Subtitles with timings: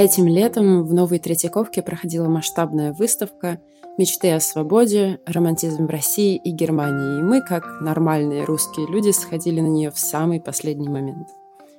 [0.00, 3.60] Этим летом в Новой Третьяковке проходила масштабная выставка
[3.98, 5.20] «Мечты о свободе.
[5.26, 7.18] Романтизм в России и Германии».
[7.18, 11.28] И мы, как нормальные русские люди, сходили на нее в самый последний момент.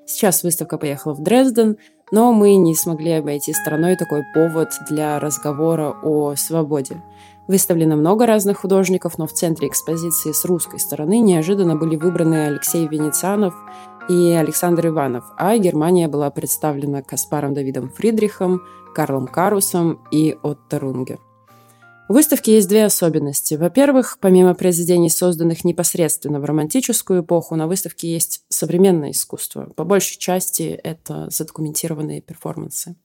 [0.06, 1.78] Сейчас выставка поехала в Дрезден,
[2.12, 7.02] но мы не смогли обойти стороной такой повод для разговора о свободе.
[7.48, 12.88] Выставлено много разных художников, но в центре экспозиции с русской стороны неожиданно были выбраны Алексей
[12.88, 13.56] Венецианов
[14.12, 18.62] и Александр Иванов, а Германия была представлена Каспаром Давидом Фридрихом,
[18.94, 21.18] Карлом Карусом и Отто Рунге.
[22.10, 23.54] У выставки есть две особенности.
[23.56, 29.72] Во-первых, помимо произведений, созданных непосредственно в романтическую эпоху, на выставке есть современное искусство.
[29.78, 32.98] По большей части это задокументированные перформансы.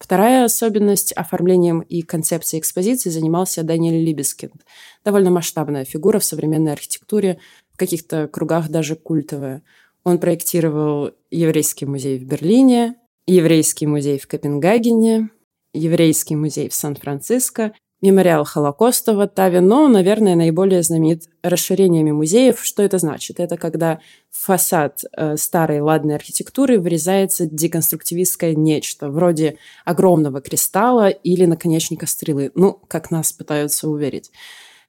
[0.00, 4.64] Вторая особенность– оформлением и концепцией экспозиции занимался Даниэль Либескинд.
[5.04, 7.38] Довольно масштабная фигура в современной архитектуре,
[7.72, 9.62] в каких-то кругах даже культовая.
[10.04, 15.30] Он проектировал еврейский музей в Берлине, еврейский музей в Копенгагене,
[15.72, 17.72] еврейский музей в Сан-Франциско
[18.02, 22.62] мемориал Холокоста в Оттаве, но, наверное, наиболее знаменит расширениями музеев.
[22.62, 23.38] Что это значит?
[23.38, 31.44] Это когда в фасад э, старой ладной архитектуры врезается деконструктивистское нечто, вроде огромного кристалла или
[31.46, 32.50] наконечника стрелы.
[32.56, 34.32] Ну, как нас пытаются уверить.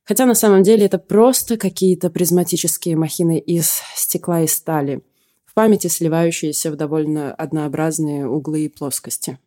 [0.06, 5.02] Хотя на самом деле это просто какие-то призматические махины из стекла и стали,
[5.46, 9.40] в памяти сливающиеся в довольно однообразные углы и плоскости.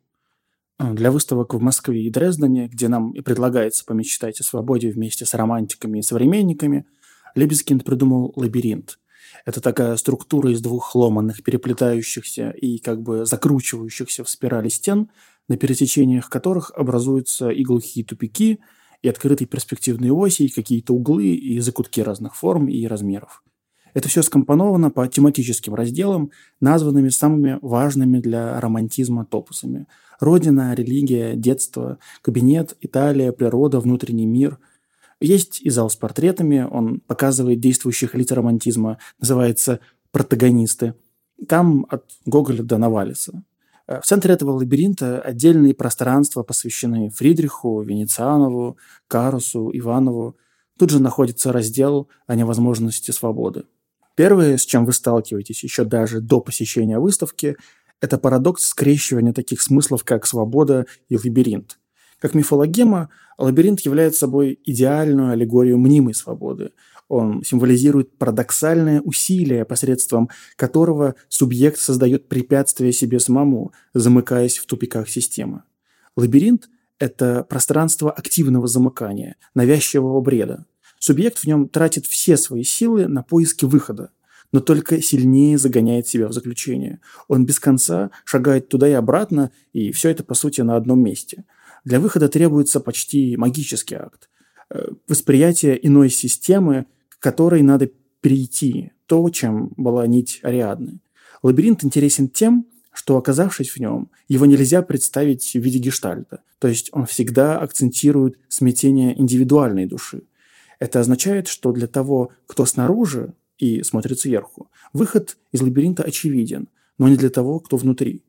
[0.79, 5.27] А, для выставок в Москве и Дрездене, где нам и предлагается помечтать о свободе вместе
[5.27, 6.87] с романтиками и современниками,
[7.35, 8.99] Лебескинд придумал лабиринт.
[9.45, 15.11] Это такая структура из двух ломанных, переплетающихся и как бы закручивающихся в спирали стен,
[15.49, 18.61] на пересечениях которых образуются и глухие тупики,
[19.03, 23.43] и открытые перспективные оси, и какие-то углы, и закутки разных форм и размеров.
[23.95, 29.87] Это все скомпоновано по тематическим разделам, названными самыми важными для романтизма топусами–
[30.21, 34.59] Родина, религия, детство, кабинет, Италия, природа, внутренний мир.
[35.21, 40.95] Есть и зал с портретами, он показывает действующих лиц романтизма, называется «Протагонисты».
[41.49, 43.43] Там от Гоголя до Навалиса.
[43.87, 50.37] В центре этого лабиринта отдельные пространства посвящены Фридриху, Венецианову, Карусу, Иванову.
[50.77, 53.65] Тут же находится раздел о невозможности свободы.
[54.17, 57.57] Первое, с чем вы сталкиваетесь еще даже до посещения выставки,
[58.01, 61.79] это парадокс скрещивания таких смыслов, как свобода и лабиринт.
[62.19, 66.73] Как мифологема, лабиринт является собой идеальную аллегорию мнимой свободы.
[67.09, 75.63] Он символизирует парадоксальное усилие, посредством которого субъект создает препятствие себе самому, замыкаясь в тупиках системы.
[76.17, 76.69] Лабиринт–
[76.99, 80.67] это пространство активного замыкания, навязчивого бреда.
[80.99, 84.11] Субъект в нем тратит все свои силы на поиски выхода
[84.53, 87.01] но только сильнее загоняет себя в заключение.
[87.29, 91.45] Он без конца шагает туда и обратно, и все это, по сути, на одном месте.
[91.85, 94.29] Для выхода требуется почти магический акт.
[94.71, 96.87] Э, восприятие иной системы,
[97.19, 97.91] к которой надо
[98.21, 101.01] перейти, то, чем была нить Ариадны.
[101.43, 106.89] Лабиринт интересен тем, что, оказавшись в нем, его нельзя представить в виде гештальта, то есть
[106.93, 110.23] он всегда акцентирует смятение индивидуальной души.
[110.79, 114.71] Это означает, что для того, кто снаружи, и смотрит сверху.
[114.93, 116.69] Выход из лабиринта очевиден,
[116.99, 118.23] но не для того, кто внутри.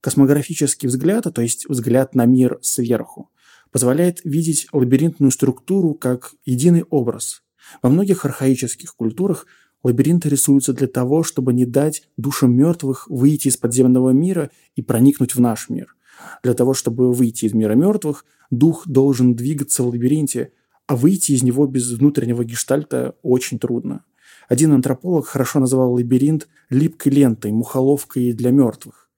[0.00, 3.30] Космографический взгляд, то есть взгляд на мир сверху,
[3.70, 7.42] позволяет видеть лабиринтную структуру как единый образ.
[7.82, 9.46] Во многих архаических культурах
[9.82, 15.34] лабиринты рисуются для того, чтобы не дать душам мертвых выйти из подземного мира и проникнуть
[15.34, 15.96] в наш мир.
[16.42, 20.52] Для того, чтобы выйти из мира мертвых, дух должен двигаться в лабиринте,
[20.86, 24.04] а выйти из него без внутреннего гештальта очень трудно.
[24.48, 29.08] Один антрополог хорошо называл лабиринт липкой лентой, мухоловкой для мертвых.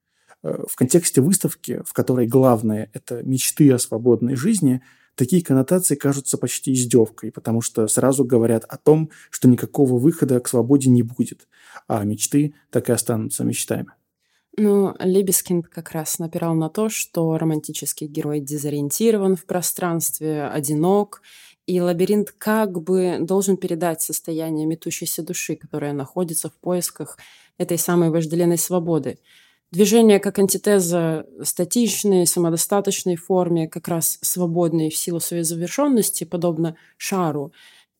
[0.43, 4.81] Э, в контексте выставки, в которой главное– это мечты о свободной жизни,
[5.15, 10.47] такие коннотации кажутся почти издевкой, потому что сразу говорят о том, что никакого выхода к
[10.47, 11.47] свободе не будет,
[11.87, 13.87] а мечты так и останутся мечтами.
[14.55, 21.23] Ну, Либескинд как раз напирал на то, что романтический герой дезориентирован в пространстве, одинок,
[21.65, 27.17] и лабиринт как бы должен передать состояние метущейся души, которая находится в поисках
[27.57, 29.17] этой самой вожделенной свободы.
[29.73, 37.51] Движение как антитеза статичной, самодостаточной форме, как раз свободной в силу своей завершенности, подобно шару.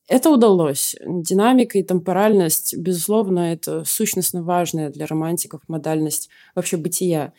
[0.06, 0.94] Это удалось.
[1.04, 7.32] Динамика и темпоральность, безусловно, это сущностно важная для романтиков модальность вообще бытия.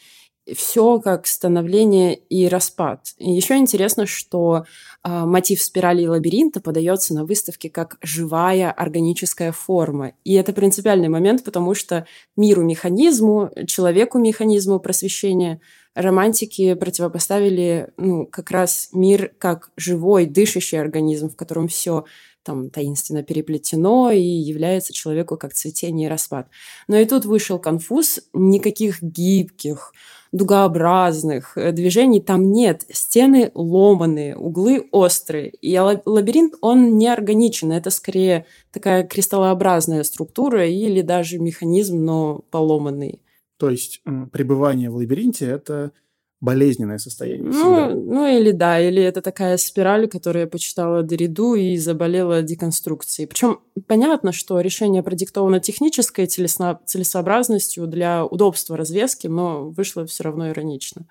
[0.54, 3.02] Все как становление и распад.
[3.18, 4.66] Еще интересно, что
[5.04, 10.14] э, мотив спирали и лабиринта подается на выставке как живая органическая форма.
[10.24, 12.06] И это принципиальный момент, потому что
[12.36, 15.60] миру механизму, человеку механизму просвещения
[15.96, 22.06] романтики противопоставили ну, как раз мир как живой, дышащий организм, в котором все
[22.46, 26.48] там таинственно переплетено и является человеку как цветение и распад.
[26.88, 29.92] Но и тут вышел конфуз, никаких гибких,
[30.32, 32.84] дугообразных э, движений там нет.
[32.90, 35.50] Стены ломаные, углы острые.
[35.62, 37.72] И лабиринт, он не органичен.
[37.72, 43.22] Это скорее такая кристаллообразная структура или даже механизм, но поломанный.
[43.58, 44.02] То есть
[44.32, 45.92] пребывание в лабиринте– это
[46.42, 47.52] болезненное состояние.
[47.52, 53.28] Ну, ну или да, или это такая спираль, которую я почитала Дориду и заболела деконструкцией.
[53.28, 61.08] Причем понятно, что решение продиктовано технической целесообразностью для удобства развески, но вышло все равно иронично.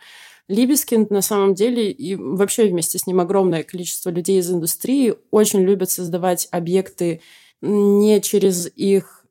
[0.46, 5.60] Либескинд на самом деле и вообще вместе с ним огромное количество людей из индустрии очень
[5.60, 7.22] любят создавать объекты
[7.62, 9.23] не через их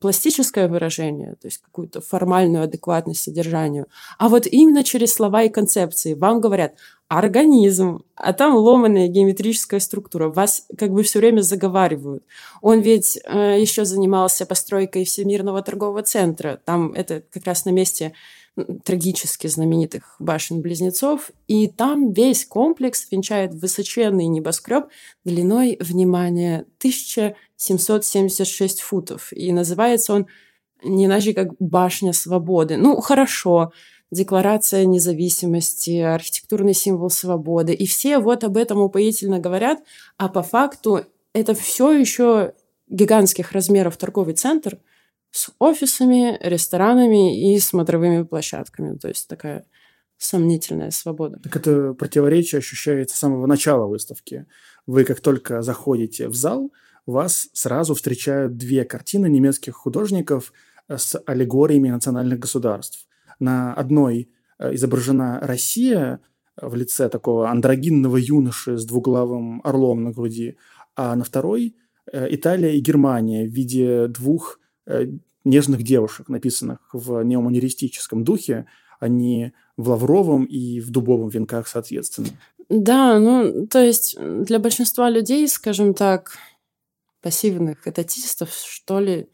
[0.00, 3.86] пластическое выражение, то есть какую-то формальную адекватность содержанию,
[4.18, 6.14] а вот именно через слова и концепции.
[6.14, 6.74] Вам говорят
[7.08, 10.28] организм, а там ломаная геометрическая структура.
[10.28, 12.24] Вас как бы все время заговаривают.
[12.60, 16.60] Он ведь э, еще занимался постройкой Всемирного торгового центра.
[16.64, 18.14] Там это как раз на месте
[18.84, 24.86] трагически знаменитых башен-близнецов, и там весь комплекс венчает высоченный небоскреб
[25.24, 29.32] длиной, внимание, 1776 футов.
[29.32, 30.26] И называется он
[30.84, 32.76] не иначе как «Башня свободы».
[32.76, 33.72] Ну, хорошо,
[34.10, 37.72] Декларация независимости, архитектурный символ свободы.
[37.72, 39.80] И все вот об этом упоительно говорят,
[40.18, 41.00] а по факту
[41.32, 42.52] это все еще
[42.88, 44.78] гигантских размеров торговый центр–
[45.34, 48.96] с офисами, ресторанами и смотровыми площадками.
[48.96, 49.66] То есть такая
[50.16, 51.40] сомнительная свобода.
[51.42, 54.46] Так это противоречие ощущается с самого начала выставки.
[54.86, 56.72] Вы как только заходите в зал,
[57.04, 60.52] вас сразу встречают две картины немецких художников
[60.86, 63.08] э, с аллегориями национальных государств.
[63.40, 64.30] На одной
[64.60, 66.20] э, изображена Россия
[66.56, 70.58] в лице такого андрогинного юноши с двуглавым орлом на груди,
[70.94, 71.74] а на второй
[72.12, 74.63] э, Италия и Германия в виде двух Э,
[75.44, 78.66] нежных девушек, написанных в неоманеристическом духе,
[79.00, 82.28] а не в лавровом и в дубовом венках соответственно.
[82.68, 86.38] Да, ну, то есть для большинства людей, скажем так,
[87.20, 89.28] пассивных этатистов, что ли,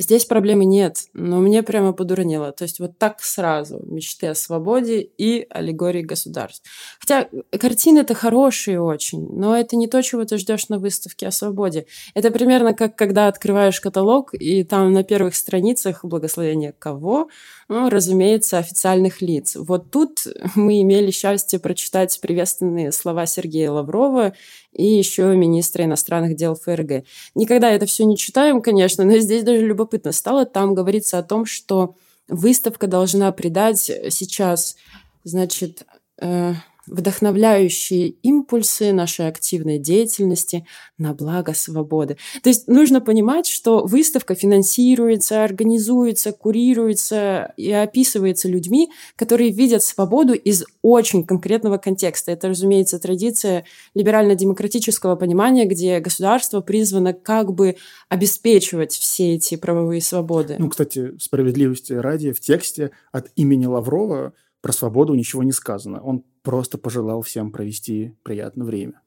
[0.00, 2.52] Здесь проблемы нет, но мне прямо подурнело.
[2.52, 6.66] То есть вот так сразу мечты о свободе и аллегории государств.
[6.98, 11.84] Хотя картины-то хорошие очень, но это не то, чего ты ждешь на выставке о свободе.
[12.14, 17.28] Это примерно как когда открываешь каталог, и там на первых страницах благословение кого?
[17.68, 19.54] Ну, разумеется, официальных лиц.
[19.54, 24.32] Вот тут мы имели счастье прочитать приветственные слова Сергея Лаврова
[24.72, 27.04] и еще министра иностранных дел ФРГ.
[27.34, 30.46] Никогда это все не читаем, конечно, но здесь даже любопытно стало.
[30.46, 31.96] Там говорится о том, что
[32.28, 34.76] выставка должна придать сейчас,
[35.24, 35.84] значит,
[36.20, 36.54] э,
[36.90, 40.66] вдохновляющие импульсы нашей активной деятельности
[40.98, 42.16] на благо свободы.
[42.42, 50.34] То есть нужно понимать, что выставка финансируется, организуется, курируется и описывается людьми, которые видят свободу
[50.34, 52.32] из очень конкретного контекста.
[52.32, 57.76] Это, разумеется, традиция либерально-демократического понимания, где государство призвано как бы
[58.08, 60.56] обеспечивать все эти правовые свободы.
[60.58, 66.02] Ну, кстати, справедливости ради, в тексте от имени Лаврова про свободу ничего не сказано.
[66.02, 69.00] Он просто пожелал всем провести приятное время.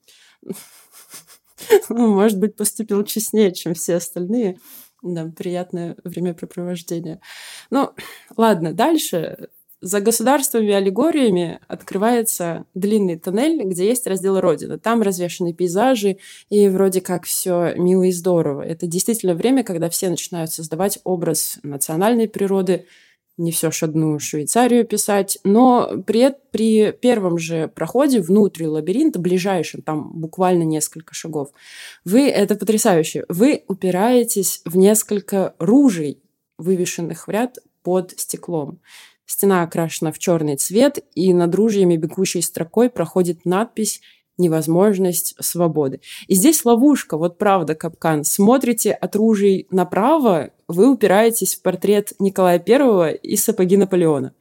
[1.90, 4.60] Ну, может быть, поступил честнее, чем все остальные.
[5.02, 7.20] Да, приятное времяпрепровождение.
[7.70, 7.92] Ну,
[8.36, 9.50] ладно, дальше.
[9.82, 14.80] За государствами и аллегориями открывается длинный тоннель, где есть раздел Родина.
[14.80, 16.20] Там развешаны пейзажи,
[16.50, 18.62] и вроде как все мило и здорово.
[18.62, 22.88] Это действительно время, когда все начинают создавать образ национальной природы,
[23.38, 29.82] не все ж одну Швейцарию писать, но при, при первом же проходе внутрь лабиринта, ближайшем,
[29.82, 31.50] там буквально несколько шагов,
[32.06, 36.22] вы, это потрясающе, вы упираетесь в несколько ружей,
[36.58, 38.80] вывешенных в ряд под стеклом.
[39.26, 44.02] Стена окрашена в черный цвет, и над ружьями бегущей строкой проходит надпись
[44.38, 46.02] невозможность свободы.
[46.28, 48.24] И здесь ловушка, вот правда, капкан.
[48.24, 54.34] Смотрите от ружей направо, вы упираетесь в портрет Николая Первого и сапоги Наполеона.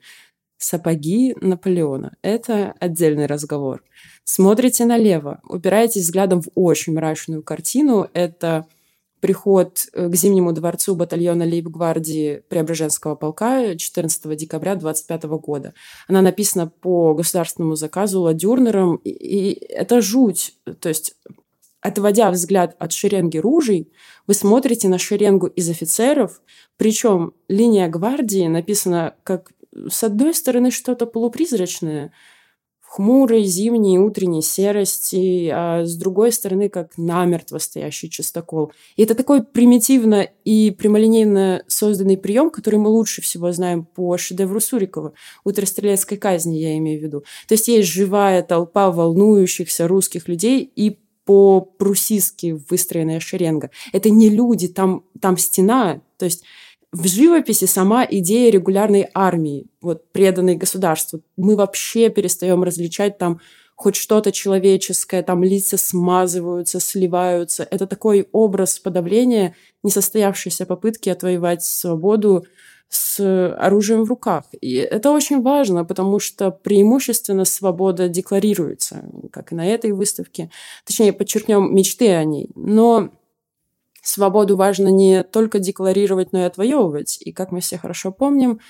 [0.56, 3.82] Сапоги Наполеона– это отдельный разговор.
[4.24, 8.08] Смотрите налево, упираетесь взглядом в очень мрачную картину.
[8.14, 8.66] Это
[9.22, 15.74] приход э, к Зимнему дворцу батальона лейб-гвардии Преображенского полка 14 декабря 25 года.
[16.08, 20.56] Она написана по государственному заказу Ладюрнером, и это жуть.
[20.80, 21.14] То есть
[21.80, 23.92] отводя взгляд от шеренги ружей,
[24.26, 26.42] вы смотрите на шеренгу из офицеров,
[26.76, 29.52] причем линия гвардии написана как
[29.88, 32.12] с одной стороны что-то полупризрачное,
[32.92, 38.70] хмурой зимней утренней серости, а с другой стороны как намертво стоящий частокол.
[38.96, 44.60] И это такой примитивно и прямолинейно созданный прием, который мы лучше всего знаем по шедевру
[44.60, 47.20] Сурикова, «Утро стрелецкой казни» я имею в виду.
[47.48, 53.70] То есть есть живая толпа волнующихся русских людей и по-прусистски выстроенная шеренга.
[53.94, 56.02] Это не люди, там, там стена.
[56.18, 56.44] То есть
[56.92, 63.40] в живописи сама идея регулярной армии, вот преданной государству, мы вообще перестаем различать там
[63.74, 67.66] хоть что-то человеческое, там лица смазываются, сливаются.
[67.68, 72.44] Это такой образ подавления несостоявшейся попытки отвоевать свободу
[72.88, 74.44] с оружием в руках.
[74.60, 80.50] И это очень важно, потому что преимущественно свобода декларируется, как и на этой выставке.
[80.84, 82.50] Точнее, подчеркнем мечты о ней.
[82.54, 83.08] Но
[84.02, 87.18] свободу важно не только декларировать, но и отвоевывать.
[87.20, 88.60] И, как мы все хорошо помним,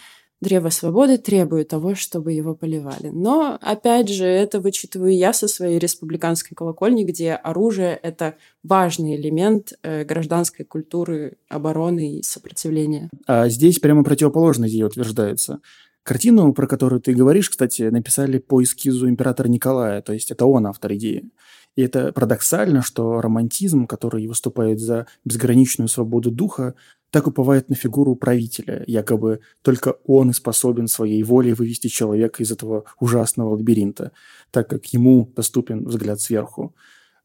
[0.42, 3.10] Древо свободы требует того, чтобы его поливали.
[3.12, 8.34] Но, опять же, это вычитываю я со своей республиканской колокольни, где оружие— это
[8.64, 13.08] важный элемент э, гражданской культуры обороны и сопротивления.
[13.28, 15.60] А здесь прямо противоположная идея утверждается.
[16.02, 20.66] Картину, про которую ты говоришь, кстати, написали по эскизу императора Николая, то есть это он
[20.66, 21.30] автор идеи.
[21.75, 26.75] И это парадоксально, что романтизм, который выступает за безграничную свободу духа,
[27.11, 32.85] так уповает на фигуру правителя, якобы только он способен своей волей вывести человека из этого
[33.00, 34.12] ужасного лабиринта,
[34.50, 36.75] так как ему доступен взгляд сверху.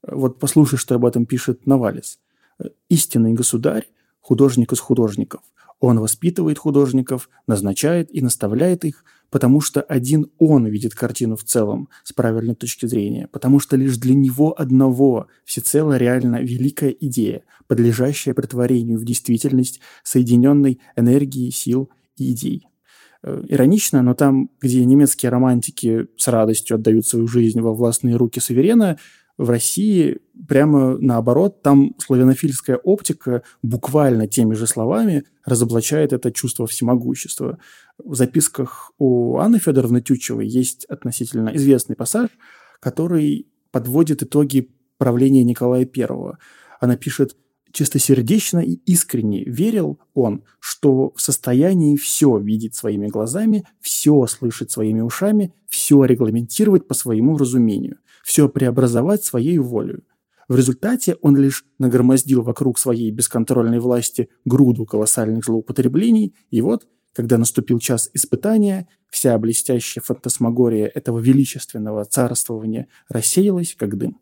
[0.06, 2.20] Вот послушай, что об этом пишет Навалис.
[2.89, 3.88] «Истинный государь–
[4.22, 5.42] художник из художников.
[5.80, 11.89] Он воспитывает художников, назначает и наставляет их– потому что один он видит картину в целом
[12.03, 18.34] с правильной точки зрения, потому что лишь для него одного всецело реально великая идея, подлежащая
[18.34, 22.67] притворению в действительность соединенной энергии, сил и идей.
[23.24, 28.39] Э, иронично, но там, где немецкие романтики с радостью отдают свою жизнь во властные руки
[28.39, 28.98] суверена,
[29.38, 37.60] в России прямо наоборот, там славянофильская оптика буквально теми же словами разоблачает это чувство всемогущества.
[37.98, 42.29] В записках у Анны Федоровны Тютчевой есть относительно известный пассаж,
[42.79, 46.08] который подводит итоги правления Николая I.
[46.79, 47.36] Она пишет
[47.72, 55.01] Чистосердечно и искренне верил он, что в состоянии все видеть своими глазами, все слышать своими
[55.01, 60.03] ушами, все регламентировать по своему разумению, все преобразовать своей волей.
[60.50, 67.38] В результате он лишь нагромоздил вокруг своей бесконтрольной власти груду колоссальных злоупотреблений, и вот, когда
[67.38, 74.19] наступил час испытания, вся блестящая фантасмагория этого величественного царствования рассеялась, как дым.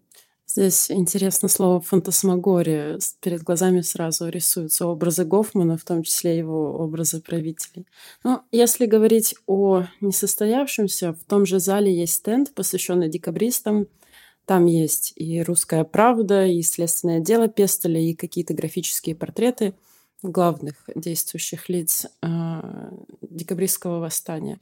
[0.55, 2.97] Здесь интересно слово фантасмагория.
[3.19, 7.85] Перед глазами сразу рисуются образы Гофмана, в том числе его образы правителей.
[8.23, 13.87] Но если говорить о несостоявшемся, в том же зале есть стенд, посвященный декабристам.
[14.45, 19.73] Там есть и «Русская правда», и «Следственное дело Пестоля», и какие-то графические портреты
[20.23, 22.61] главных действующих лиц э,
[23.21, 24.61] декабристского восстания.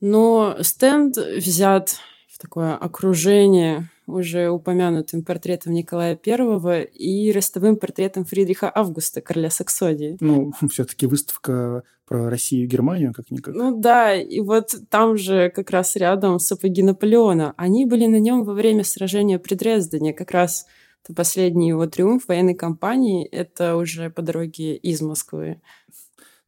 [0.00, 1.96] Но стенд взят
[2.28, 10.16] в такое окружение уже упомянутым портретом Николая I и ростовым портретом Фридриха Августа, короля Саксонии.
[10.20, 13.54] Ну, все-таки выставка про Россию и Германию, как-никак.
[13.54, 17.52] Ну да, и вот там же как раз рядом сапоги Наполеона.
[17.56, 20.12] Они были на нем во время сражения при Дрездене.
[20.12, 20.66] Как раз
[21.14, 23.26] последний его триумф военной кампании.
[23.26, 25.60] Это уже по дороге из Москвы.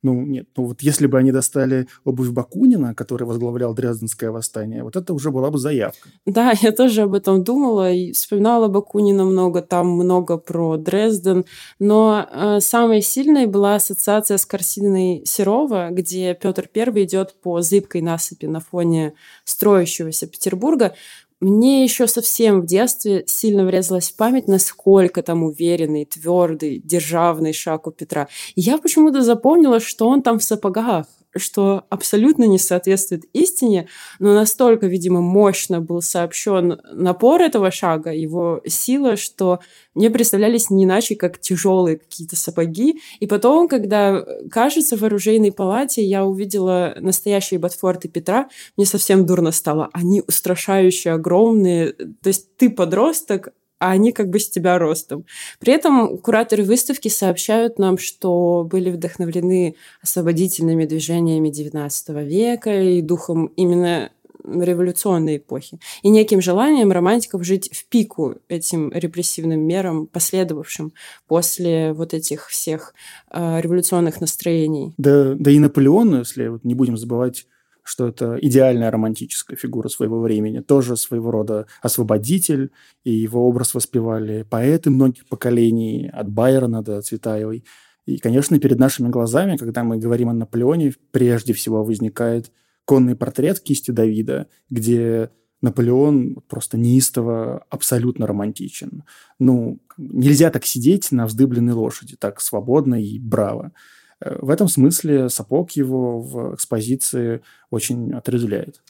[0.02, 4.94] Ну, нет, ну вот если бы они достали обувь Бакунина, который возглавлял Дрезденское восстание, вот
[4.94, 6.08] это уже была бы заявка.
[6.24, 11.44] Да, я тоже об этом думала и вспоминала Бакунина много, там много про Дрезден,
[11.80, 18.00] но э, самой сильной была ассоциация с картиной Серова, где Петр I идет по зыбкой
[18.00, 19.14] насыпи на фоне
[19.44, 20.94] строящегося Петербурга.
[21.40, 27.86] Мне еще совсем в детстве сильно врезалась в память, насколько там уверенный, твердый, державный шаг
[27.86, 28.28] у Петра.
[28.56, 34.34] И я почему-то запомнила, что он там в сапогах что абсолютно не соответствует истине, но
[34.34, 39.60] настолько, видимо, мощно был сообщен напор этого шага, его сила, что
[39.94, 43.00] мне представлялись не иначе, как тяжелые какие-то сапоги.
[43.20, 49.50] И потом, когда, кажется, в оружейной палате я увидела настоящие ботфорты Петра, мне совсем дурно
[49.50, 49.90] стало.
[49.92, 51.92] Они устрашающие, огромные.
[51.92, 55.24] То есть ты подросток, а они как бы с тебя ростом.
[55.60, 63.46] При этом кураторы выставки сообщают нам, что были вдохновлены освободительными движениями XIX века и духом
[63.56, 64.10] именно
[64.44, 70.92] революционной эпохи и неким желанием романтиков жить в пику этим репрессивным мерам, последовавшим
[71.26, 72.94] после вот этих всех
[73.30, 74.94] э, революционных настроений.
[74.96, 77.46] Да, да и Наполеон, если вот не будем забывать
[77.88, 82.70] что это идеальная романтическая фигура своего времени, тоже своего рода освободитель,
[83.04, 87.64] и его образ воспевали поэты многих поколений, от Байрона до Цветаевой.
[88.04, 92.52] И, конечно, перед нашими глазами, когда мы говорим о Наполеоне, прежде всего возникает
[92.84, 95.30] конный портрет кисти Давида, где
[95.60, 99.04] Наполеон просто неистово абсолютно романтичен.
[99.38, 103.72] Ну, нельзя так сидеть на вздыбленной лошади, так свободно и браво.
[104.20, 108.82] Э, в этом смысле сапог его в экспозиции очень отрезвляет.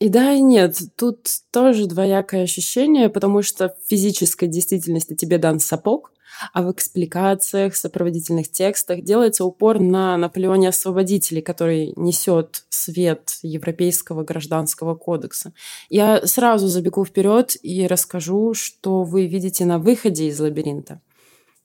[0.00, 0.76] И да, и нет.
[0.96, 6.12] Тут тоже двоякое ощущение, потому что в физической действительности тебе дан сапог,
[6.52, 14.96] а в экспликациях, сопроводительных текстах делается упор на Наполеоне Освободителей, который несет свет Европейского гражданского
[14.96, 15.52] кодекса.
[15.88, 21.00] Я сразу забегу вперед и расскажу, что вы видите на выходе из лабиринта.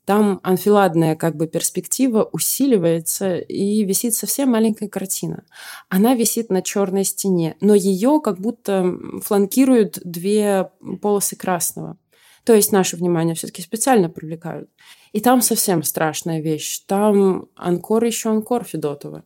[0.09, 5.43] Там анфиладная как бы перспектива усиливается и висит совсем маленькая картина.
[5.87, 10.71] Она висит на черной стене, но ее как будто фланкируют две
[11.03, 11.95] полосы красного.
[12.43, 14.71] То есть наше внимание все-таки специально привлекают.
[15.11, 16.79] И там совсем страшная вещь.
[16.87, 19.23] Там анкор еще анкор Федотова.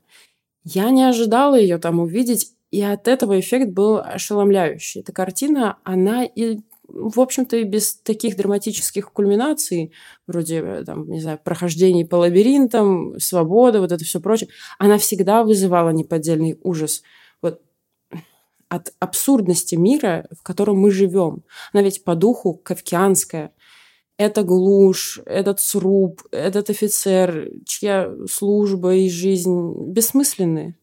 [0.65, 4.99] Я не ожидала ее там увидеть, и от этого эффект был ошеломляющий.
[4.99, 6.59] Эта картина, она и
[6.93, 9.91] в общем-то, и без таких драматических кульминаций,
[10.27, 15.43] вроде, э, там, не знаю, прохождений по лабиринтам, свобода, вот это все прочее, она всегда
[15.43, 17.03] вызывала неподдельный ужас.
[17.41, 17.61] Вот
[18.69, 21.43] от абсурдности мира, в котором мы живем.
[21.73, 23.51] Она ведь по духу кавкианская.
[24.17, 30.75] Это глушь, этот сруб, этот офицер, чья служба и жизнь бессмысленные.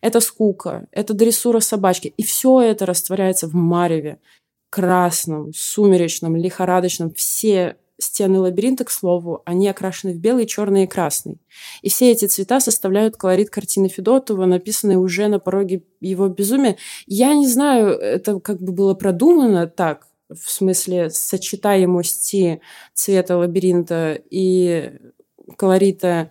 [0.00, 2.14] Это скука, это дрессура собачки.
[2.16, 4.18] И все это растворяется в мареве
[4.70, 7.12] красном, сумеречном, лихорадочном.
[7.12, 11.38] Все стены лабиринта, к слову, они окрашены в белый, черный и красный.
[11.82, 16.76] И все эти цвета составляют колорит картины Федотова, написанной уже на пороге его безумия.
[17.06, 22.60] Я не знаю, это как бы было продумано так, в смысле сочетаемости
[22.94, 24.92] цвета лабиринта и
[25.56, 26.30] колорита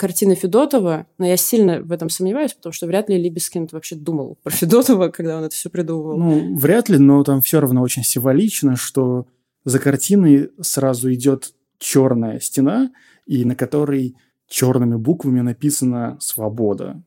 [0.00, 4.38] картины Федотова, но я сильно в этом сомневаюсь, потому что вряд ли Либескинд вообще думал
[4.42, 6.16] про Федотова, когда он это все придумывал.
[6.16, 9.26] Ну, вряд ли, но там все равно очень символично, что
[9.66, 12.90] за картиной сразу идет черная стена,
[13.26, 14.16] и на которой
[14.48, 17.02] черными буквами написано «Свобода».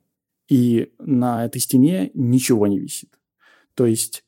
[0.47, 3.09] И на этой стене ничего не висит.
[3.73, 4.23] То есть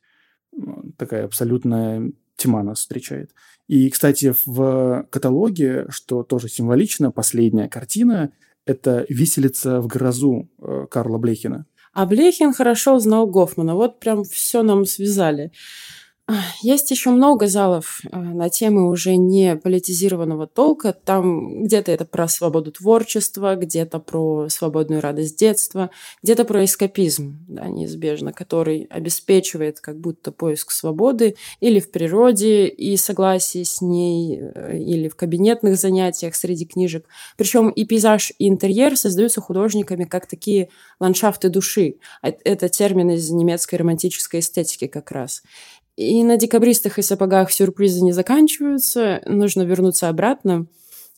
[0.97, 3.29] такая абсолютная тьма нас встречает.
[3.67, 8.31] И, кстати, в каталоге, что тоже символично, последняя картина
[8.65, 11.65] это «Виселица в грозу» э, Карла Блехина.
[11.93, 13.75] А Блехин хорошо знал Гофмана.
[13.75, 15.51] Вот прям все нам связали.
[16.61, 20.91] Есть еще много залов э, на темы уже не политизированного толка.
[20.91, 25.91] Там где-то это про свободу творчества, где-то про свободную радость детства,
[26.23, 32.97] где-то про эскапизм, да, неизбежно, который обеспечивает как будто поиск свободы или в природе и
[32.97, 37.05] согласие с ней, э, или в кабинетных занятиях среди книжек.
[37.37, 41.97] Причем и пейзаж, и интерьер создаются художниками как такие ландшафты души.
[42.23, 45.43] Э, это термин из немецкой романтической эстетики как раз.
[45.95, 49.21] И на декабристах и сапогах сюрпризы не заканчиваются.
[49.25, 50.67] Нужно вернуться обратно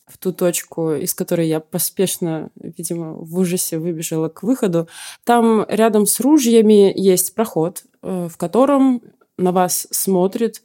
[0.06, 4.88] в ту точку, из которой я поспешно, видимо, в ужасе выбежала к выходу.
[5.24, 9.02] Там рядом с ружьями есть проход, э, в котором
[9.36, 10.62] на вас смотрит...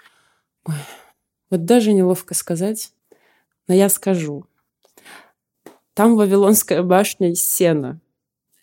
[0.66, 0.76] Ой,
[1.50, 2.92] вот даже неловко сказать,
[3.68, 4.46] но я скажу.
[5.94, 8.00] Там Вавилонская башня из сена.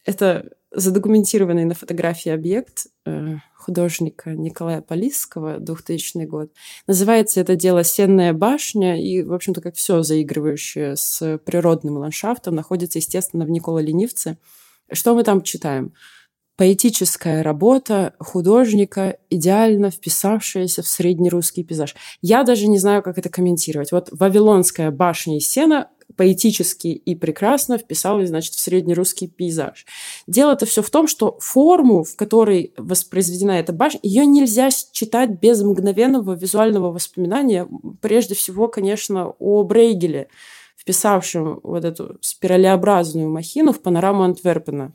[0.04, 6.52] Это задокументированный на фотографии объект э, художника Николая Полисского, 2000 год.
[6.86, 12.98] Называется это дело «Сенная башня», и, в общем-то, как все заигрывающее с природным ландшафтом, находится,
[12.98, 14.38] естественно, в Никола Ленивце.
[14.92, 15.92] Что мы там читаем?
[16.60, 21.96] поэтическая работа художника, идеально вписавшаяся в среднерусский пейзаж.
[22.20, 23.92] Я даже не знаю, как это комментировать.
[23.92, 29.86] Вот «Вавилонская башня из сена» поэтически и прекрасно вписалась, значит, в среднерусский пейзаж.
[30.26, 35.62] Дело-то все в том, что форму, в которой воспроизведена эта башня, ее нельзя читать без
[35.62, 37.68] мгновенного визуального воспоминания,
[38.00, 40.28] прежде всего, конечно, о Брейгеле,
[40.76, 44.94] вписавшем вот эту спиралеобразную махину в панораму Антверпена.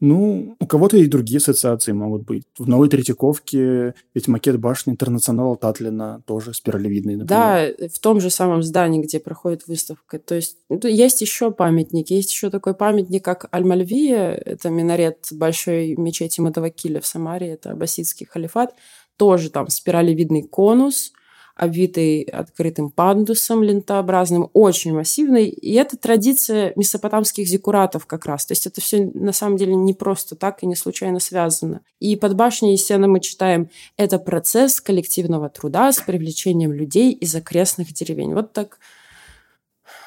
[0.00, 2.44] Ну, у кого-то и другие ассоциации могут быть.
[2.58, 7.74] В Новой Третьяковке ведь макет башни Интернационала Татлина тоже спиралевидный, например.
[7.78, 10.18] Да, в том же самом здании, где проходит выставка.
[10.18, 12.12] То есть ну, есть еще памятники.
[12.12, 14.32] Есть еще такой памятник, как Аль-Мальвия.
[14.32, 17.52] Это минарет большой мечети Матавакиля в Самаре.
[17.52, 18.74] Это аббасидский халифат.
[19.16, 21.12] Тоже там спиралевидный конус–
[21.56, 25.48] обвитый открытым пандусом лентообразным, очень массивный.
[25.48, 28.44] И это традиция месопотамских зиккуратов как раз.
[28.44, 31.80] То есть это все на самом деле не просто так и не случайно связано.
[31.98, 37.92] И под башней Есена мы читаем «Это процесс коллективного труда с привлечением людей из окрестных
[37.92, 38.34] деревень».
[38.34, 38.78] Вот так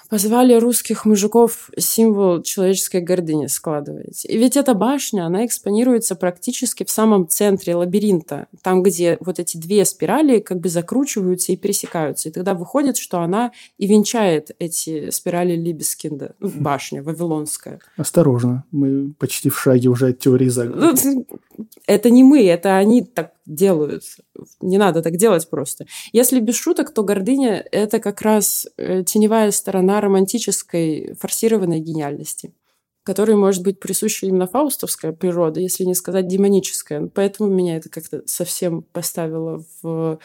[0.10, 4.26] позвали русских мужиков символ человеческой гордыни складывать.
[4.26, 9.58] И ведь эта башня, она экспонируется практически в самом центре лабиринта, там, где вот эти
[9.58, 12.30] две спирали как бы закручиваются и пересекаются.
[12.30, 17.80] И тогда выходит, что она и венчает эти спирали Либескинда, ну, башня вавилонская.
[17.96, 20.96] Осторожно, мы почти в шаге уже от теории заговора.
[21.04, 21.26] Ну,
[21.86, 24.04] это не мы, это они так делают.
[24.62, 25.86] Не надо так делать просто.
[26.14, 32.54] Если без шуток, то гордыня— это как раз э, теневая сторона романтической форсированной гениальности
[33.10, 37.10] которой может быть присуща именно фаустовская природа, если не сказать демоническая.
[37.12, 40.20] Поэтому меня это как-то совсем поставило в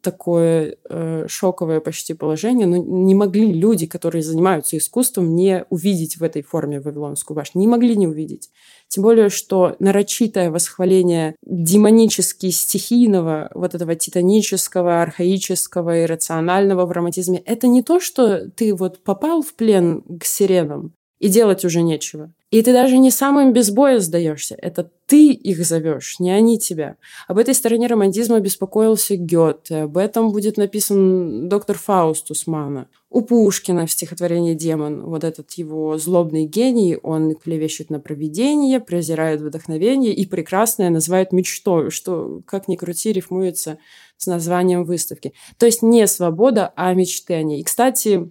[0.00, 2.66] такое э, шоковое почти положение.
[2.66, 7.60] Но не могли люди, которые занимаются искусством, не увидеть в этой форме Вавилонскую башню.
[7.60, 8.50] Не могли не увидеть.
[8.90, 17.68] Тем более, что нарочитое восхваление демонически стихийного, вот этого титанического, архаического, иррационального в романтизме, это
[17.68, 22.32] не то, что ты вот попал в плен к сиренам, и делать уже нечего.
[22.50, 24.56] И ты даже не самым без боя сдаешься.
[24.60, 26.96] Это ты их зовешь, не они тебя.
[27.28, 29.82] Об этой стороне романтизма беспокоился Гёте.
[29.82, 32.88] Об этом будет написан доктор Фаустус Мана.
[33.08, 39.40] У Пушкина в стихотворении «Демон» вот этот его злобный гений, он клевещет на провидение, презирает
[39.40, 43.78] вдохновение и прекрасное называет мечтой, что, как ни крути, рифмуется
[44.16, 45.32] с названием выставки.
[45.56, 47.60] То есть не свобода, а мечты о ней.
[47.60, 48.30] И, кстати,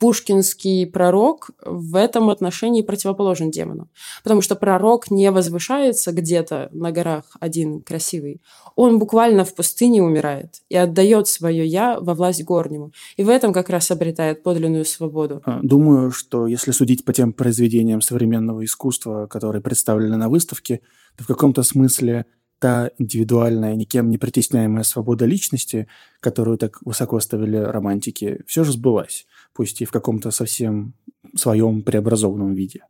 [0.00, 3.88] пушкинский пророк в этом отношении противоположен демону.
[4.24, 8.40] Потому что пророк не возвышается где-то на горах один красивый.
[8.76, 12.92] Он буквально в пустыне умирает и отдает свое «я» во власть горнему.
[13.18, 15.42] И в этом как раз обретает подлинную свободу.
[15.44, 20.80] А, думаю, что если судить по тем произведениям современного искусства, которые представлены на выставке,
[21.18, 22.24] то в каком-то смысле
[22.58, 25.88] та индивидуальная, никем не притесняемая свобода личности,
[26.20, 30.94] которую так высоко ставили романтики, все же сбылась пусть и в каком-то совсем
[31.34, 32.82] своем преобразованном виде.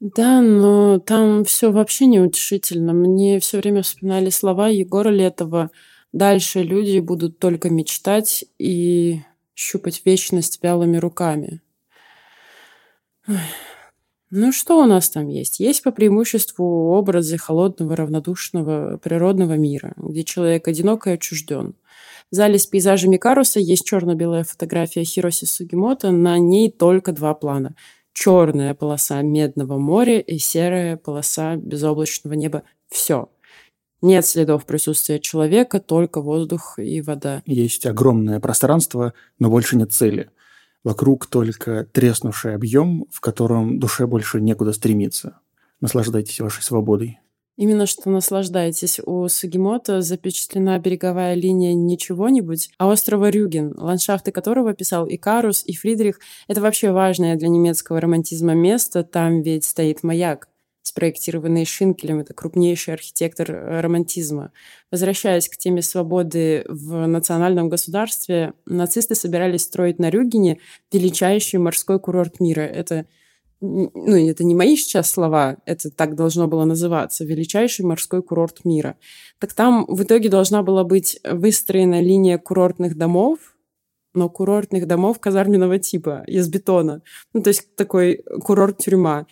[0.00, 2.92] Да, но там все вообще неутешительно.
[2.92, 5.70] Мне все время вспоминали слова Егора Летова.
[6.12, 9.20] Дальше люди будут только мечтать и
[9.54, 11.62] щупать вечность вялыми руками.
[14.30, 15.60] Ну что у нас там есть?
[15.60, 21.74] Есть по преимуществу образы холодного, равнодушного природного мира, где человек одинок и отчужден.
[22.32, 26.10] В зале с пейзажами Каруса есть черно-белая фотография Хироси Сугимото.
[26.10, 27.76] На ней только два плана.
[28.12, 32.64] Черная полоса Медного моря и серая полоса безоблачного неба.
[32.88, 33.30] Все.
[34.02, 37.42] Нет следов присутствия человека, только воздух и вода.
[37.46, 40.30] Есть огромное пространство, но больше нет цели.
[40.82, 45.38] Вокруг только треснувший объем, в котором душе больше некуда стремиться.
[45.80, 47.20] Наслаждайтесь вашей свободой.
[47.56, 49.00] Именно что наслаждаетесь.
[49.04, 55.62] У Сугимото запечатлена береговая линия не чего-нибудь, а острова Рюген, ландшафты которого писал и Карус,
[55.64, 56.20] и Фридрих.
[56.48, 59.04] Это вообще важное для немецкого романтизма место.
[59.04, 60.48] Там ведь стоит маяк
[60.82, 64.52] спроектированный Шинкелем, это крупнейший архитектор э, романтизма.
[64.90, 70.60] Возвращаясь к теме свободы в национальном государстве, нацисты собирались строить на Рюгене
[70.92, 72.60] величайший морской курорт мира.
[72.60, 73.06] Это
[73.66, 78.96] ну, это не мои сейчас слова, это так должно было называться, величайший морской курорт мира.
[79.38, 83.38] Так там в итоге должна была быть выстроена линия курортных домов,
[84.14, 87.02] но курортных домов казарменного типа, из бетона.
[87.34, 89.26] Ну, то есть такой курорт-тюрьма.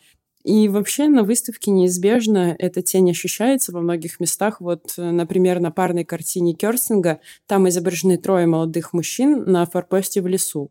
[0.44, 4.61] И вообще на выставке неизбежно эта тень ощущается во многих местах.
[4.61, 10.70] Вот, например, на парной картине Керстинга там изображены трое молодых мужчин на форпосте в лесу.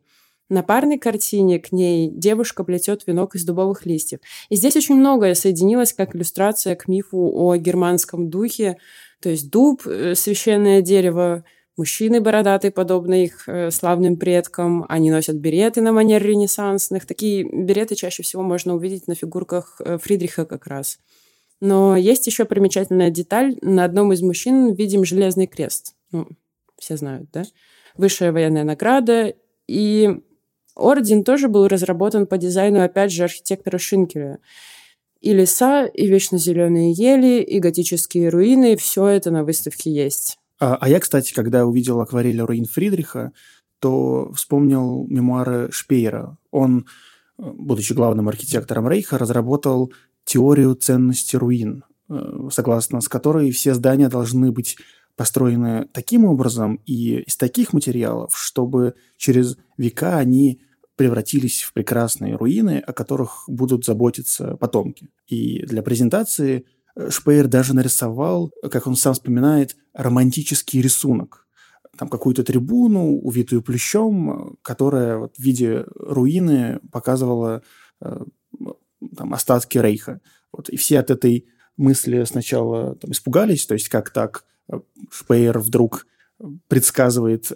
[0.53, 4.19] На парной картине к ней девушка плетет венок из дубовых листьев.
[4.49, 8.77] И здесь очень многое соединилось как иллюстрация к мифу о германском духе.
[9.19, 11.43] То есть дуб, э, священное дерево,
[11.75, 14.85] мужчины бородатые, подобно их э, славным предкам.
[14.89, 17.07] Они носят береты на манер ренессансных.
[17.07, 20.99] Такие береты чаще всего можно увидеть на фигурках э, Фридриха как раз.
[21.61, 23.57] Но есть еще примечательная деталь.
[23.63, 25.95] На одном из мужчин видим железный крест.
[26.11, 26.27] Ну,
[26.77, 27.41] все знают, да?
[27.97, 29.33] Высшая военная награда.
[29.67, 30.21] И
[30.75, 34.39] Орден тоже был разработан по дизайну, опять же, архитектора Шинкеля.
[35.21, 40.38] И леса, и вечно зеленые ели, и готические руины, все это на выставке есть.
[40.59, 43.31] А, а я, кстати, когда увидел акварель руин Фридриха,
[43.79, 46.38] то вспомнил мемуары Шпеера.
[46.51, 46.86] Он,
[47.38, 49.93] будучи главным архитектором Рейха, разработал
[50.25, 54.77] теорию ценности руин, э, согласно с которой все здания должны быть
[55.15, 60.62] построены таким образом и из таких материалов, чтобы через века они
[60.95, 65.10] превратились в прекрасные руины, о которых будут заботиться потомки.
[65.28, 71.47] И для презентации э, Шпеер даже нарисовал, как он сам вспоминает, романтический рисунок.
[71.97, 77.63] Там какую-то трибуну, увитую плющом, которая вот в виде руины показывала
[78.02, 78.23] э,
[79.15, 80.21] там, остатки Рейха.
[80.52, 81.47] Вот, и все от этой
[81.78, 84.45] мысли сначала там, испугались, то есть как так
[85.12, 86.05] Шпеер вдруг
[86.67, 87.51] предсказывает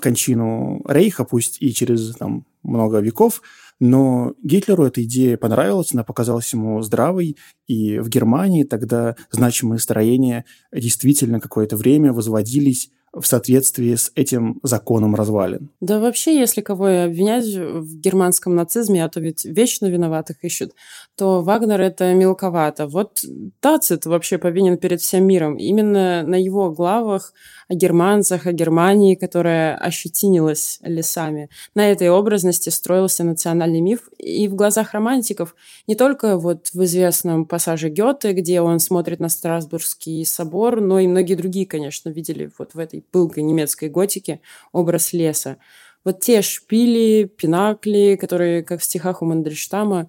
[0.00, 3.42] кончину Рейха, пусть и через там, много веков,
[3.80, 10.44] но Гитлеру эта идея понравилась, она показалась ему здравой, и в Германии тогда значимые строения
[10.72, 15.70] действительно какое-то время возводились в соответствии с этим законом развалин.
[15.80, 20.72] Да вообще, если кого и обвинять в германском нацизме, а то ведь вечно виноватых ищут,
[21.16, 22.86] то Вагнер это мелковато.
[22.86, 23.20] Вот
[23.60, 25.56] Тацит вообще повинен перед всем миром.
[25.56, 27.32] Именно на его главах
[27.68, 31.50] о германцах, о Германии, которая ощетинилась лесами.
[31.74, 34.08] На этой образности строился национальный миф.
[34.18, 35.54] И в глазах романтиков
[35.86, 41.06] не только вот в известном пассаже Гёте, где он смотрит на Страсбургский собор, но и
[41.06, 44.40] многие другие, конечно, видели вот в этой пылкой немецкой готике
[44.72, 45.58] образ леса.
[46.04, 50.08] Вот те шпили, пинакли, которые, как в стихах у Мандельштама,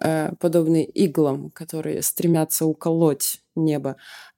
[0.00, 3.96] э, подобны иглам, которые стремятся уколоть небо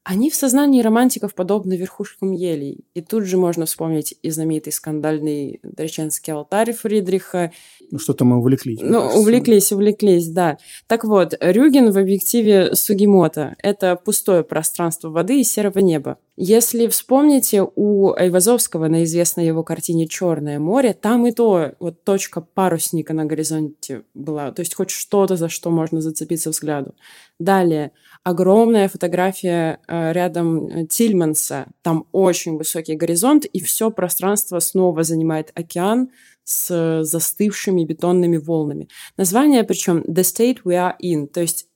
[0.09, 2.85] они в сознании романтиков подобны верхушкам елей.
[2.95, 7.51] И тут же можно вспомнить и знаменитый скандальный Дреченский алтарь Фридриха.
[7.91, 8.79] Ну, что-то мы увлеклись.
[8.81, 9.19] Ну, кажется.
[9.19, 10.59] увлеклись, увлеклись, да.
[10.87, 16.19] Так вот, Рюген в объективе Сугимота— это пустое пространство воды и серого неба.
[16.39, 22.43] Если вспомните, у Айвазовского на известной его картине «Черное море», там и то вот точка
[22.43, 24.53] парусника на горизонте была.
[24.53, 26.95] То есть хоть что-то, за что можно зацепиться взгляду.
[27.39, 31.69] Далее— огромная фотография э, рядом э, Тильманса.
[31.81, 36.11] Там очень высокий горизонт, и все пространство снова занимает океан
[36.45, 38.89] с застывшими бетонными волнами.
[39.17, 41.69] Название причем The State We Are In, то есть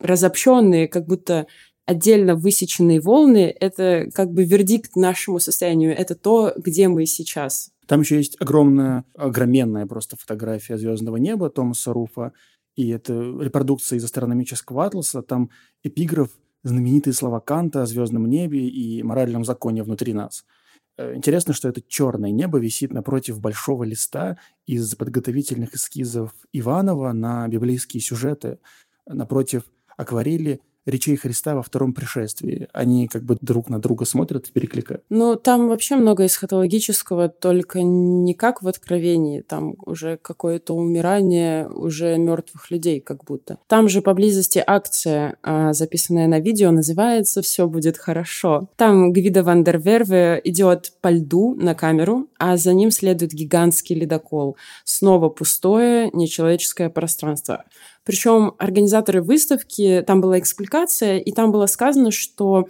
[0.00, 1.46] разобщенные, как будто
[1.90, 7.72] отдельно высеченные волны, это как бы вердикт нашему состоянию, это то, где мы сейчас.
[7.86, 12.32] Там еще есть огромная, огроменная просто фотография звездного неба Томаса Руфа,
[12.76, 15.50] и это репродукция из астрономического атласа, там
[15.82, 16.30] эпиграф
[16.62, 20.44] знаменитые слова Канта о звездном небе и моральном законе внутри нас.
[20.96, 27.48] Э, интересно, что это черное небо висит напротив большого листа из подготовительных эскизов Иванова на
[27.48, 28.58] библейские сюжеты,
[29.06, 29.64] напротив
[29.96, 32.68] акварели речей Христа во втором пришествии.
[32.72, 35.02] Они как бы друг на друга смотрят и перекликают.
[35.08, 39.40] Ну, там вообще много эсхатологического, только не как в Откровении.
[39.40, 43.58] Там уже какое-то умирание уже мертвых людей как будто.
[43.66, 48.68] Там же поблизости акция, а, записанная на видео, называется «Все будет хорошо».
[48.76, 54.56] Там Гвида Вандерверве идет по льду на камеру, а за ним следует гигантский ледокол.
[54.84, 57.64] Снова пустое нечеловеческое пространство.
[58.04, 62.68] Причем организаторы выставки, там была экспликация, и там было сказано, что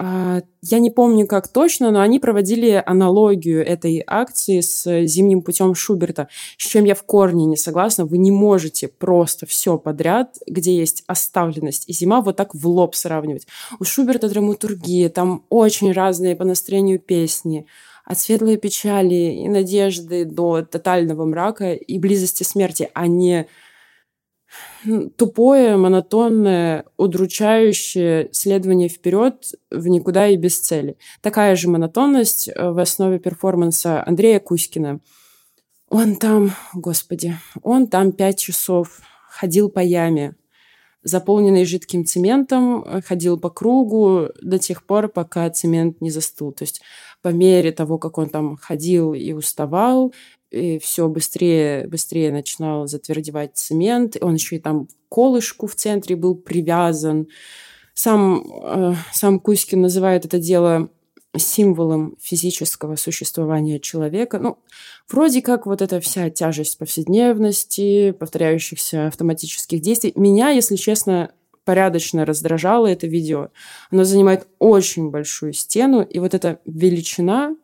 [0.00, 5.74] а, я не помню как точно, но они проводили аналогию этой акции с зимним путем
[5.74, 8.04] Шуберта, с чем я в корне не согласна.
[8.04, 12.94] Вы не можете просто все подряд, где есть оставленность и зима, вот так в лоб
[12.94, 13.48] сравнивать.
[13.80, 17.66] У Шуберта драматургия, там очень разные по настроению песни
[18.04, 23.48] от светлой печали и надежды до тотального мрака и близости смерти, а не
[25.16, 30.96] тупое, монотонное, удручающее следование вперед в никуда и без цели.
[31.20, 35.00] Такая же монотонность э, в основе перформанса Андрея Кузькина.
[35.90, 40.34] Он там, господи, он там пять часов ходил по яме,
[41.02, 46.52] заполненный жидким цементом, э, ходил по кругу до тех пор, пока цемент не застыл.
[46.52, 46.82] То есть
[47.22, 50.12] по мере того, как он там ходил и уставал,
[50.50, 54.16] и все быстрее, быстрее начинал затвердевать цемент.
[54.20, 57.28] Он еще и там колышку в центре был привязан.
[57.94, 60.90] Сам, э, сам Кузькин называет это дело
[61.36, 64.38] символом физического существования человека.
[64.38, 64.58] Ну,
[65.10, 70.12] вроде как вот эта вся тяжесть повседневности, повторяющихся автоматических действий.
[70.16, 71.32] Меня, если честно,
[71.68, 73.50] порядочно раздражало это видео.
[73.90, 77.54] Оно занимает очень большую стену, и вот эта величина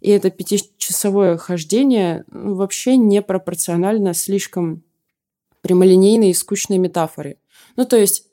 [0.00, 4.82] и это пятичасовое хождение ну, вообще не пропорционально слишком
[5.60, 7.36] прямолинейной и скучной метафоре.
[7.76, 8.28] Ну, то есть,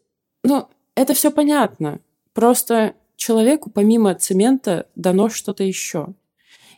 [0.46, 2.00] ну, это все понятно.
[2.32, 6.08] Просто человеку помимо цемента дано что-то еще.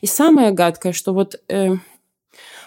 [0.01, 1.75] И самое гадкое, что вот, э,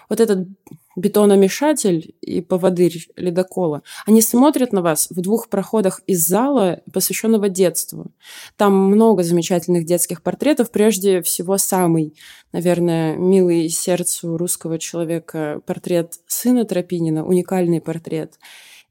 [0.08, 0.46] вот этот
[0.96, 8.12] бетономешатель и поводырь ледокола, они смотрят на вас в двух проходах из зала, посвященного детству.
[8.56, 10.70] Там много замечательных детских портретов.
[10.70, 12.14] Прежде всего, самый,
[12.52, 18.38] наверное, милый сердцу русского человека портрет сына Тропинина, уникальный портрет.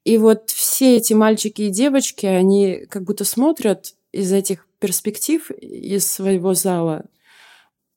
[0.04, 6.12] И вот все эти мальчики и девочки, они как будто смотрят из этих перспектив, из
[6.12, 7.06] своего зала.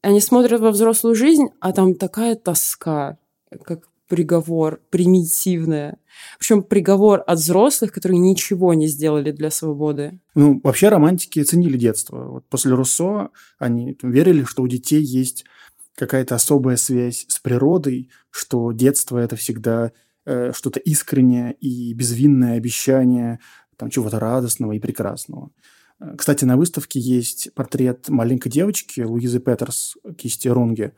[0.03, 3.17] Они смотрят во взрослую жизнь, а там такая тоска,
[3.65, 5.99] как приговор примитивная.
[6.39, 10.21] Причем приговор от взрослых, которые ничего не сделали для свободы.
[10.35, 12.25] Ну, вообще романтики ценили детство.
[12.25, 15.45] Вот после Руссо они верили, что у детей есть
[15.97, 19.93] какая-то особая связь с природой, что детство это всегда
[20.27, 23.39] э, что-то искреннее и безвинное обещание
[23.77, 25.51] там чего-то радостного и прекрасного.
[26.01, 30.95] Э, кстати, на выставке есть портрет маленькой девочки Луизы Петерс кисти Рунге.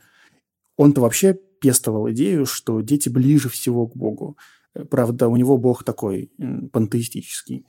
[0.77, 4.37] Он-то вообще пестовал идею, что дети ближе всего к Богу.
[4.75, 6.31] Э, правда, у него Бог такой
[6.73, 7.67] пантеистический.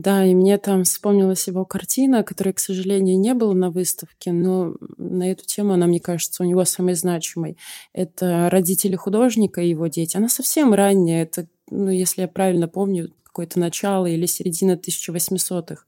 [0.00, 4.74] Да, и мне там вспомнилась его картина, которая, к сожалению, не была на выставке, но
[4.96, 7.58] на эту тему она, мне кажется, у него самой значимой.
[7.92, 10.16] Это родители художника и его дети.
[10.16, 15.84] Она совсем ранняя, это, ну, если я правильно помню, какое-то начало или середина 1800-х.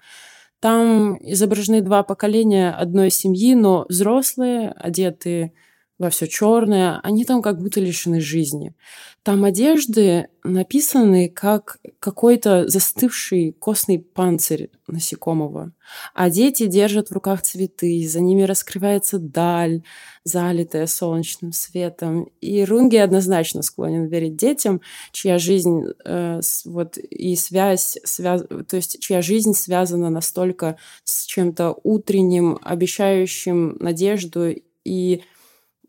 [0.61, 5.55] Там изображены два поколения одной семьи, но взрослые, одетые
[6.03, 8.75] во все черное, они там как будто лишены жизни.
[9.23, 15.73] Там одежды написаны как какой-то застывший костный панцирь насекомого.
[16.13, 19.85] А дети держат в руках цветы, за ними раскрывается даль,
[20.25, 22.29] залитая солнечным светом.
[22.41, 24.81] И Рунги однозначно склонен верить детям,
[25.13, 28.43] чья жизнь э, вот, и связь, связ...
[28.43, 34.53] то есть чья жизнь связана настолько с чем-то утренним, обещающим надежду
[34.85, 35.23] и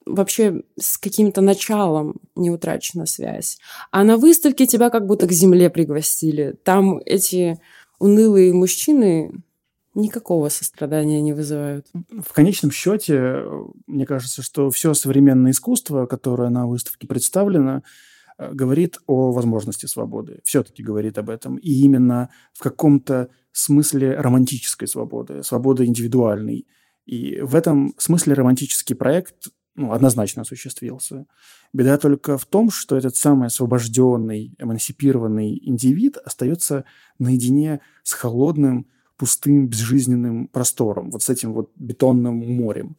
[0.05, 3.57] вообще с каким-то началом не утрачена связь.
[3.91, 6.55] А на выставке тебя как будто к земле пригласили.
[6.63, 7.59] Там эти
[7.99, 9.31] унылые мужчины
[9.95, 11.87] никакого сострадания не вызывают.
[11.93, 13.43] В конечном счете,
[13.87, 17.83] мне кажется, что все современное искусство, которое на выставке представлено,
[18.37, 20.39] э, говорит о возможности свободы.
[20.43, 21.57] Все-таки говорит об этом.
[21.57, 26.65] И именно в каком-то смысле романтической свободы, свободы индивидуальной.
[27.05, 31.25] И в этом смысле романтический проект ну, однозначно осуществился.
[31.73, 36.85] Беда только в том, что этот самый освобожденный, эмансипированный индивид остается
[37.17, 42.97] наедине с холодным, пустым, безжизненным простором, вот с этим вот бетонным морем.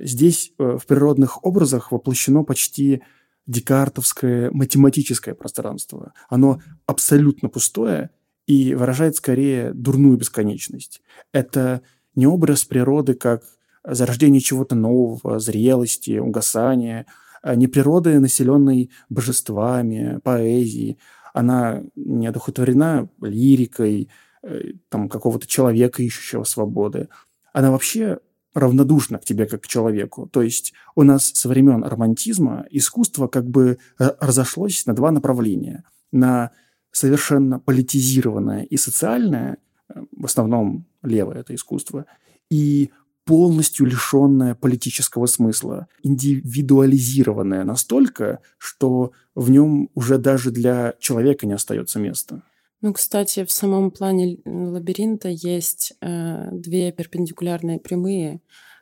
[0.00, 3.02] Здесь э, в природных образах воплощено почти
[3.46, 6.12] декартовское математическое пространство.
[6.28, 8.10] Оно абсолютно пустое
[8.46, 11.02] и выражает скорее дурную бесконечность.
[11.32, 11.82] Это
[12.14, 13.42] не образ природы как
[13.84, 17.06] зарождение чего-то нового, зрелости, угасания,
[17.42, 20.98] а не природы, населенной божествами, поэзией.
[21.32, 24.10] Она не одухотворена лирикой,
[24.42, 27.08] э, там, какого-то человека, ищущего свободы.
[27.52, 28.18] Она вообще
[28.54, 30.28] равнодушна к тебе как к человеку.
[30.28, 35.84] То есть у нас со времен романтизма искусство как бы разошлось на два направления.
[36.12, 36.50] На
[36.90, 42.06] совершенно политизированное и социальное, э, в основном левое это искусство,
[42.50, 42.90] и
[43.30, 52.00] полностью лишенная политического смысла, индивидуализированная настолько, что в нем уже даже для человека не остается
[52.00, 52.42] места.
[52.80, 58.40] Ну, кстати, в самом плане лабиринта есть э, две перпендикулярные прямые,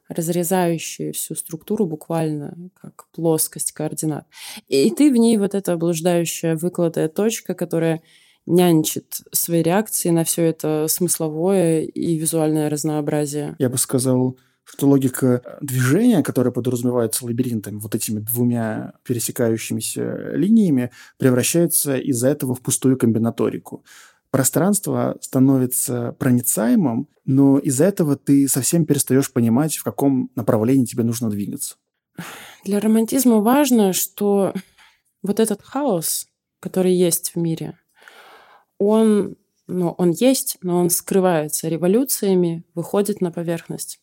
[0.08, 4.26] разрезающие всю структуру буквально, как плоскость координат.
[4.66, 8.00] И, и ты в ней вот эта блуждающая выкладая точка, которая
[8.48, 13.56] нянчит свои реакции на все это смысловое и визуальное разнообразие.
[13.58, 21.96] Я бы сказал, что логика движения, которая подразумевается лабиринтами, вот этими двумя пересекающимися линиями, превращается
[21.96, 23.84] из-за этого в пустую комбинаторику.
[24.30, 31.30] Пространство становится проницаемым, но из-за этого ты совсем перестаешь понимать, в каком направлении тебе нужно
[31.30, 31.76] двигаться.
[32.64, 34.52] Для романтизма важно, что
[35.22, 36.26] вот этот хаос,
[36.60, 37.78] который есть в мире,
[38.78, 44.00] он, ну, он есть, но он скрывается революциями, выходит на поверхность,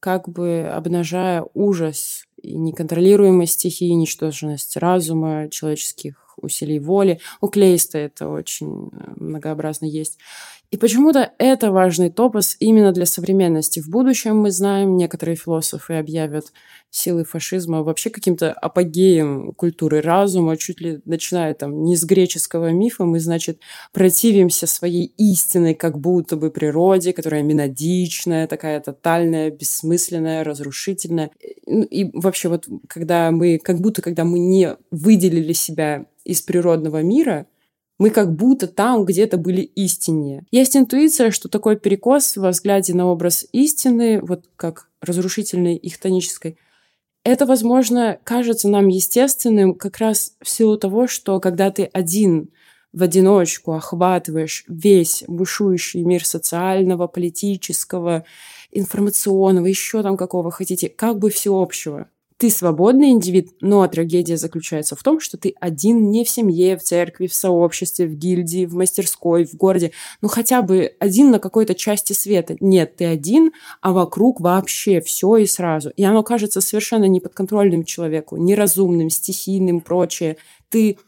[0.00, 7.20] как бы обнажая ужас и неконтролируемость стихии, ничтожность разума, человеческих усилий воли.
[7.40, 10.18] У Клейста это очень э, многообразно есть.
[10.72, 13.78] И почему-то это важный топос именно для современности.
[13.80, 16.46] В будущем мы знаем, некоторые философы объявят
[16.88, 23.04] силы фашизма вообще каким-то апогеем культуры разума, чуть ли начиная там не с греческого мифа,
[23.04, 23.60] мы, значит,
[23.92, 31.32] противимся своей истинной как будто бы природе, которая менодичная, такая тотальная, бессмысленная, разрушительная.
[31.66, 37.46] И вообще вот когда мы, как будто когда мы не выделили себя из природного мира,
[38.02, 40.44] мы как будто там где-то были истиннее.
[40.50, 46.58] Есть интуиция, что такой перекос во взгляде на образ истины, вот как разрушительной их тонической,
[47.22, 52.48] это, возможно, кажется нам естественным как раз в силу того, что когда ты один
[52.92, 58.24] в одиночку охватываешь весь бушующий мир социального, политического,
[58.72, 62.08] информационного, еще там какого хотите, как бы всеобщего,
[62.42, 66.82] ты свободный индивид, но трагедия заключается в том, что ты один не в семье, в
[66.82, 71.76] церкви, в сообществе, в гильдии, в мастерской, в городе, ну хотя бы один на какой-то
[71.76, 72.56] части света.
[72.58, 75.90] Нет, ты один, а вокруг вообще все и сразу.
[75.90, 80.36] И оно кажется совершенно неподконтрольным человеку, неразумным, стихийным, прочее.
[80.68, 80.98] Ты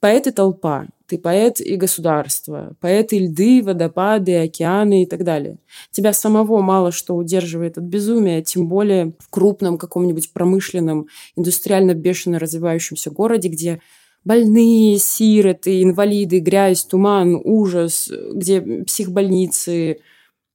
[0.00, 5.58] поэт и толпа, ты поэт и государство, поэт и льды, водопады, океаны и так далее.
[5.90, 12.38] Тебя самого мало что удерживает от безумия, тем более в крупном каком-нибудь промышленном, индустриально бешено
[12.38, 13.80] развивающемся городе, где
[14.24, 20.00] больные, сироты, инвалиды, грязь, туман, ужас, где психбольницы,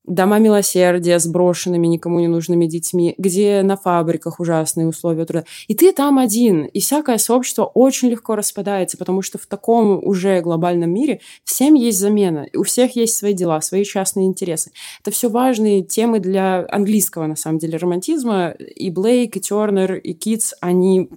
[0.05, 5.45] дома милосердия с брошенными, никому не нужными детьми, где на фабриках ужасные условия труда.
[5.67, 10.41] И ты там один, и всякое сообщество очень легко распадается, потому что в таком уже
[10.41, 14.71] глобальном мире всем есть замена, у всех есть свои дела, свои частные интересы.
[15.01, 18.49] Это все важные темы для английского, на самом деле, романтизма.
[18.51, 21.09] И Блейк, и Тернер, и Китс, они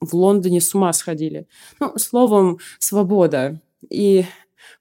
[0.00, 1.46] в Лондоне с ума сходили.
[1.80, 3.60] Ну, словом, свобода.
[3.88, 4.24] И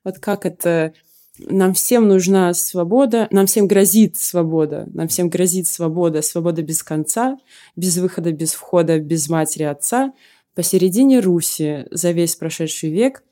[0.03, 0.93] вот как это
[1.39, 7.37] нам всем нужна свобода, нам всем грозит свобода, нам всем грозит свобода, свобода без конца,
[7.75, 10.13] без выхода, без входа, без матери отца,
[10.53, 13.23] посередине Руси за весь прошедший век,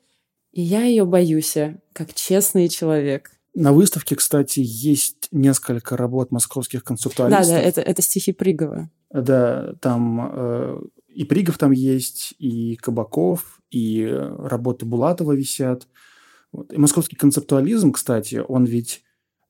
[0.52, 1.56] и я ее боюсь,
[1.92, 3.30] как честный человек.
[3.54, 7.46] На выставке, кстати, есть несколько работ московских концептуалистов.
[7.46, 8.90] Да, да, это, это стихи Пригова.
[9.10, 15.86] Да, там э, и Пригов там есть, и Кабаков, и работы Булатова висят.
[16.52, 16.72] Вот.
[16.72, 19.02] И московский концептуализм, кстати, он ведь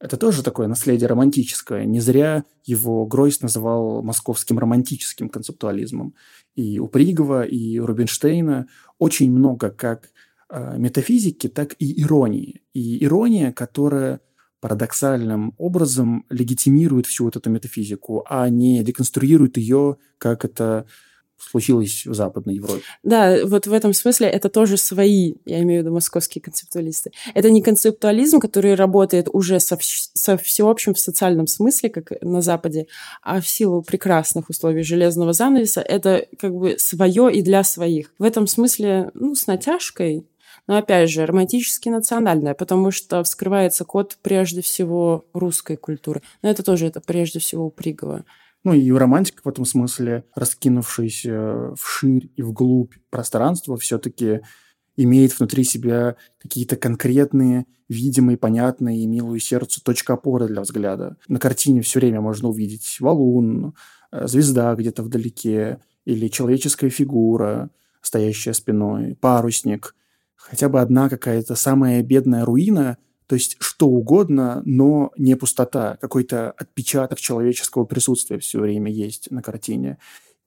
[0.02, 1.84] это тоже такое наследие романтическое.
[1.84, 6.14] Не зря его Гройс называл московским романтическим концептуализмом.
[6.56, 8.66] И у Пригова, и у Рубинштейна
[8.98, 10.10] очень много как
[10.50, 12.62] э, метафизики, так и иронии.
[12.72, 14.20] И ирония, которая
[14.60, 20.86] парадоксальным образом легитимирует всю вот эту метафизику, а не деконструирует ее, как это
[21.50, 22.82] случилось в Западной Европе.
[23.02, 27.12] Да, вот в этом смысле это тоже свои, я имею в виду московские концептуалисты.
[27.34, 32.86] Это не концептуализм, который работает уже со, со всеобщим в социальном смысле, как на Западе,
[33.22, 38.12] а в силу прекрасных условий железного занавеса это как бы свое и для своих.
[38.18, 40.26] В этом смысле, ну, с натяжкой,
[40.66, 46.22] но опять же, романтически национальное, потому что вскрывается код прежде всего русской культуры.
[46.42, 48.24] Но это тоже это прежде всего у Пригова.
[48.64, 54.42] Ну и романтика в этом смысле, раскинувшаяся вширь и вглубь пространства, все-таки
[54.96, 61.16] имеет внутри себя какие-то конкретные, видимые, понятные и милую сердцу точка опоры для взгляда.
[61.28, 63.74] На картине все время можно увидеть валун,
[64.12, 69.94] э, звезда где-то вдалеке, или человеческая фигура, стоящая спиной, парусник,
[70.36, 72.96] хотя бы одна какая-то самая бедная руина–
[73.26, 75.96] то есть что угодно, но не пустота.
[76.00, 79.98] Какой-то отпечаток человеческого присутствия все время есть на картине.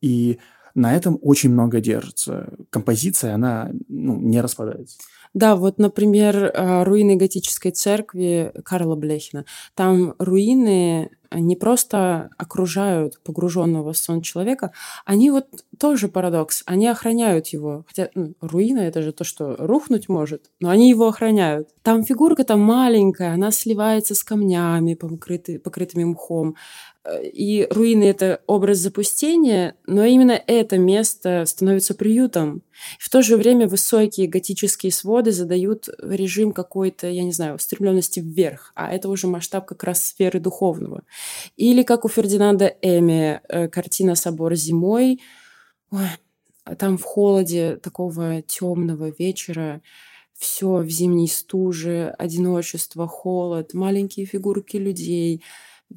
[0.02, 0.40] И
[0.76, 2.54] на этом очень много держится.
[2.70, 4.98] Композиция, она ну, не распадается.
[5.34, 9.46] Да, вот, например, а, руины готической церкви Карла Блехина.
[9.74, 14.72] Там руины не просто окружают погруженного в сон человека,
[15.06, 15.48] они вот
[15.78, 17.84] тоже парадокс, они охраняют его.
[17.88, 21.70] Хотя ну, руина— это же то, что рухнуть может, но они его охраняют.
[21.82, 26.56] Там фигурка там маленькая, она сливается с камнями, покрыты, покрытыми мхом.
[27.22, 32.64] И руины— это образ запустения, но именно это место становится приютом.
[33.00, 38.72] В то же время высокие готические своды задают режим какой-то, я не знаю, устремленности вверх,
[38.76, 41.04] а это уже масштаб как раз сферы духовного.
[41.58, 45.22] Или как у Фердинанда Эми э, картина «Собор зимой».
[45.92, 46.08] Ой,
[46.78, 49.82] там в холоде такого темного вечера
[50.34, 55.44] все в зимней стуже, одиночество, холод, маленькие фигурки людей,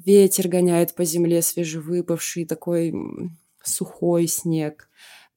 [0.05, 2.93] ветер гоняет по земле свежевыпавший такой
[3.63, 4.89] сухой снег,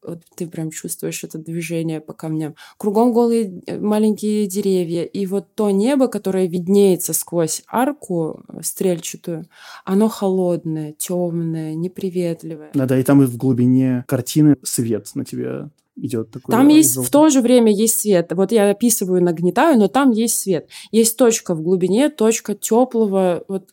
[0.05, 2.57] вот ты прям чувствуешь это движение по камням.
[2.77, 5.05] Кругом голые э, маленькие деревья.
[5.05, 9.47] И вот то небо, которое виднеется сквозь арку стрельчатую,
[9.85, 12.71] оно холодное, темное, неприветливое.
[12.75, 16.53] Да-да, и там и в глубине картины свет на тебя идет такой.
[16.53, 18.33] Там есть в то же время есть свет.
[18.33, 20.69] Вот я описываю, нагнетаю, но там есть свет.
[20.91, 23.71] Есть точка в глубине, точка теплого, вот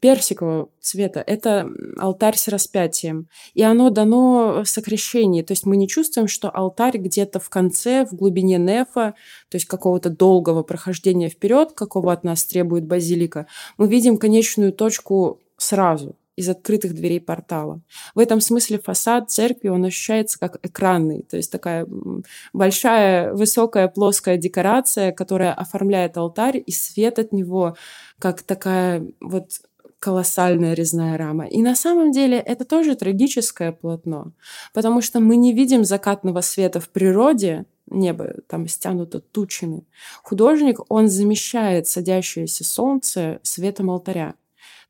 [0.00, 1.22] персикового цвета.
[1.26, 1.68] Это
[1.98, 3.28] алтарь с распятием.
[3.54, 5.42] И оно дано в сокращении.
[5.42, 9.14] То есть мы не чувствуем, что алтарь где-то в конце, в глубине нефа,
[9.48, 13.46] то есть какого-то долгого прохождения вперед, какого от нас требует базилика.
[13.78, 17.80] Мы видим конечную точку сразу из открытых дверей портала.
[18.14, 21.86] В этом смысле фасад церкви, он ощущается как экранный, то есть такая
[22.52, 27.76] большая, высокая, плоская декорация, которая оформляет алтарь, и свет от него
[28.18, 29.48] как такая вот
[30.06, 31.46] колоссальная резная рама.
[31.46, 34.30] И на самом деле это тоже трагическое полотно,
[34.72, 39.84] потому что мы не видим закатного света в природе, небо там стянуто тучами.
[40.22, 44.34] Художник, он замещает садящееся солнце светом алтаря.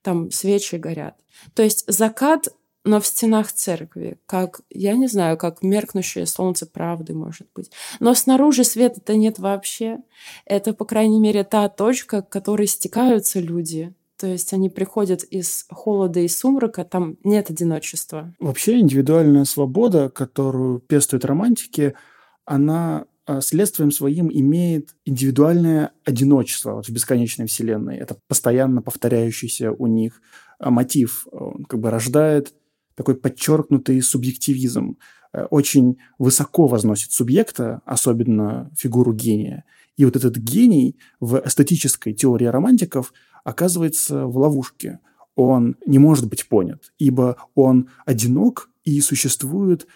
[0.02, 1.14] Там свечи горят.
[1.54, 2.48] То есть закат
[2.84, 7.70] но в стенах церкви, как, я не знаю, как меркнущее солнце правды, может быть.
[7.98, 9.98] Но снаружи света-то нет вообще.
[10.44, 15.66] Это, по крайней мере, та точка, к которой стекаются люди, то есть они приходят из
[15.68, 18.34] холода и сумрака, там нет одиночества.
[18.38, 21.94] Вообще индивидуальная свобода, которую пестуют романтики,
[22.44, 27.96] она а, следствием своим имеет индивидуальное одиночество вот в бесконечной вселенной.
[27.96, 30.22] Это постоянно повторяющийся у них
[30.58, 31.26] а, мотив.
[31.30, 32.54] Он как бы рождает
[32.94, 34.96] такой подчеркнутый субъективизм.
[35.34, 39.64] Э, очень высоко возносит субъекта, особенно фигуру гения.
[39.98, 43.12] И вот этот гений в эстетической теории романтиков–
[43.46, 44.98] оказывается в ловушке.
[45.36, 49.86] Он не может быть понят, ибо он одинок и существует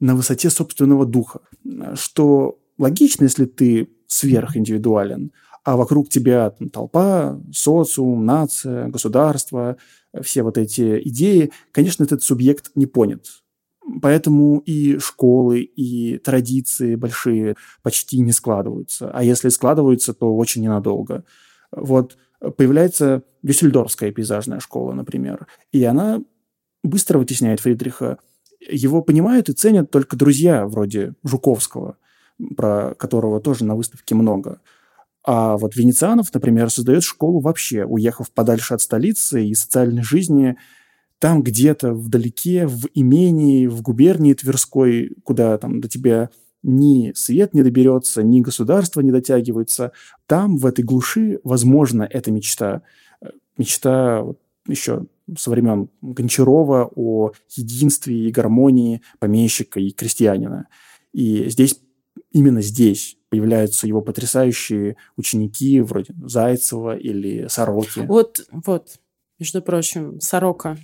[0.00, 1.40] на высоте собственного духа,
[1.94, 5.30] что логично, если ты сверхиндивидуален,
[5.62, 9.76] а вокруг тебя там, толпа, социум, нация, государство,
[10.22, 13.26] все вот эти идеи, конечно, этот субъект не понят.
[14.02, 17.54] Поэтому и школы, и традиции большие
[17.84, 19.10] почти не складываются.
[19.12, 21.24] А если складываются, то очень ненадолго.
[21.70, 22.16] Вот
[22.56, 26.22] появляется Дюссельдорфская пейзажная школа, например, и она
[26.82, 28.18] быстро вытесняет Фридриха.
[28.60, 31.98] Его понимают и ценят только друзья вроде Жуковского,
[32.56, 34.60] про которого тоже на выставке много.
[35.24, 40.56] А вот Венецианов, например, создает школу вообще, уехав подальше от столицы и социальной жизни,
[41.18, 46.30] там где-то вдалеке, в имении, в губернии Тверской, куда там до тебя
[46.66, 49.92] ни свет не доберется, ни государство не дотягивается.
[50.26, 52.82] Там, в этой глуши, возможно, эта мечта.
[53.20, 54.24] Э, мечта
[54.66, 55.06] еще
[55.38, 60.66] со времен Гончарова о единстве и гармонии помещика и крестьянина.
[61.12, 61.80] И здесь,
[62.32, 68.00] именно здесь появляются его потрясающие ученики вроде Зайцева или Сороки.
[68.00, 68.98] Вот, вот,
[69.38, 70.78] между прочим, Сорока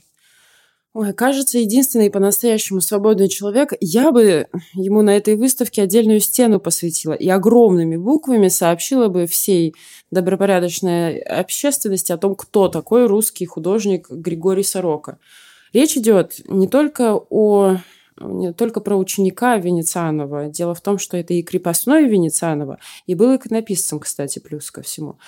[0.94, 3.72] Ой, кажется, единственный по-настоящему свободный человек.
[3.80, 9.74] Я бы ему на этой выставке отдельную стену посвятила и огромными буквами сообщила бы всей
[10.10, 15.18] добропорядочной общественности о том, кто такой русский художник Григорий Сорока.
[15.72, 17.78] Речь идет не только о
[18.20, 20.48] не только про ученика Венецианова.
[20.48, 25.18] Дело в том, что это и крепостной Венецианова, и был иконописцем, кстати, плюс ко всему.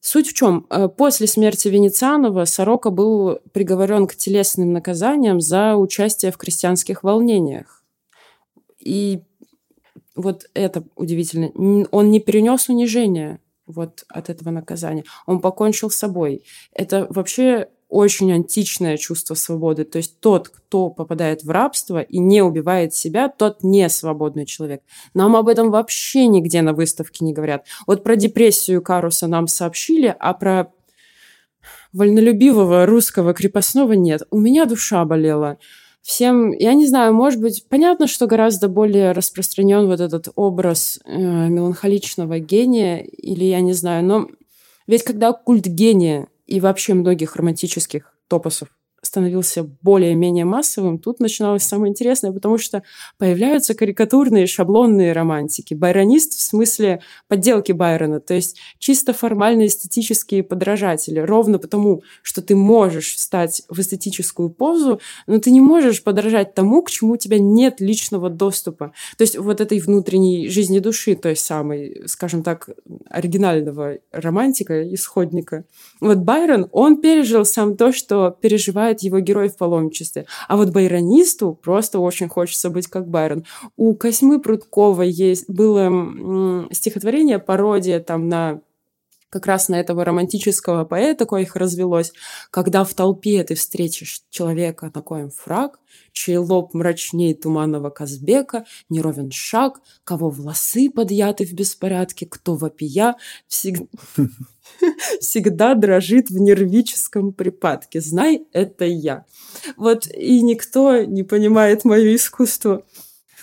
[0.00, 0.66] Суть в чем?
[0.70, 7.84] Э, после смерти Венецианова Сорока был приговорен к телесным наказаниям за участие в крестьянских волнениях.
[8.78, 9.22] И
[10.14, 11.50] вот это удивительно.
[11.90, 15.04] Он не перенес унижения вот от этого наказания.
[15.26, 16.42] Он покончил с собой.
[16.72, 19.84] Это вообще очень античное чувство свободы.
[19.84, 24.82] То есть тот, кто попадает в рабство и не убивает себя, тот не свободный человек.
[25.14, 27.64] Нам об этом вообще нигде на выставке не говорят.
[27.86, 30.70] Вот про депрессию Каруса нам сообщили, а про
[31.92, 34.22] вольнолюбивого русского крепостного нет.
[34.30, 35.58] У меня душа болела.
[36.02, 41.18] Всем, я не знаю, может быть, понятно, что гораздо более распространен вот этот образ э,
[41.18, 44.28] меланхоличного гения, или я не знаю, но
[44.86, 48.68] ведь когда культ гения и вообще многих романтических топосов
[49.08, 52.82] становился более-менее массовым, тут начиналось самое интересное, потому что
[53.18, 55.74] появляются карикатурные шаблонные романтики.
[55.74, 61.18] Байронист в смысле подделки Байрона, то есть чисто формально эстетические подражатели.
[61.20, 66.82] Ровно потому, что ты можешь встать в эстетическую позу, но ты не можешь подражать тому,
[66.82, 68.92] к чему у тебя нет личного доступа.
[69.16, 72.68] То есть вот этой внутренней жизни души, той самой, скажем так,
[73.08, 75.64] оригинального романтика, исходника.
[76.00, 80.26] Вот Байрон, он пережил сам то, что переживает стать его героем в паломничестве.
[80.48, 83.44] А вот байронисту просто очень хочется быть как Байрон.
[83.76, 88.60] У Косьмы Прудковой есть было стихотворение, пародия там на
[89.30, 92.12] как раз на этого романтического поэта, их развелось,
[92.50, 95.78] когда в толпе ты встретишь человека, на коем фраг,
[96.12, 103.16] чей лоб мрачней туманного Казбека, неровен шаг, кого волосы подъяты в беспорядке, кто вопия
[105.20, 108.00] всегда, дрожит в нервическом припадке.
[108.00, 109.26] Знай, это я.
[109.76, 112.82] Вот и никто не понимает мое искусство.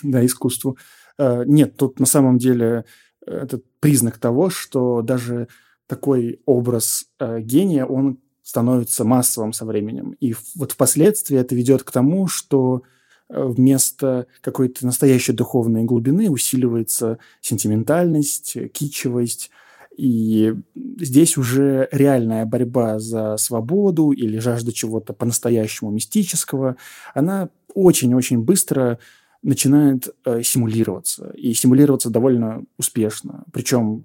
[0.02, 0.76] Да, искусство.
[1.18, 2.84] Э, нет, тут на самом деле
[3.26, 5.48] э, это признак того, что даже
[5.86, 10.16] такой образ э, гения, он становится массовым со временем.
[10.20, 12.82] И вот впоследствии это ведет к тому, что
[13.28, 19.50] э, вместо какой-то настоящей духовной глубины усиливается сентиментальность, кичевость,
[19.96, 26.76] и здесь уже реальная борьба за свободу или жажда чего-то по-настоящему мистического,
[27.14, 28.98] она очень-очень быстро
[29.42, 31.32] начинает э, симулироваться.
[31.36, 33.44] И симулироваться довольно успешно.
[33.52, 34.04] Причем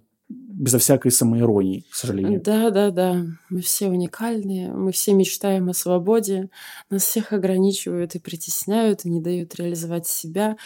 [0.54, 2.42] безо всякой самоиронии, к сожалению.
[2.42, 3.26] Да, да, да.
[3.50, 6.50] Мы все уникальные, мы все мечтаем о свободе.
[6.90, 10.58] Нас всех ограничивают и притесняют, и не дают реализовать себя.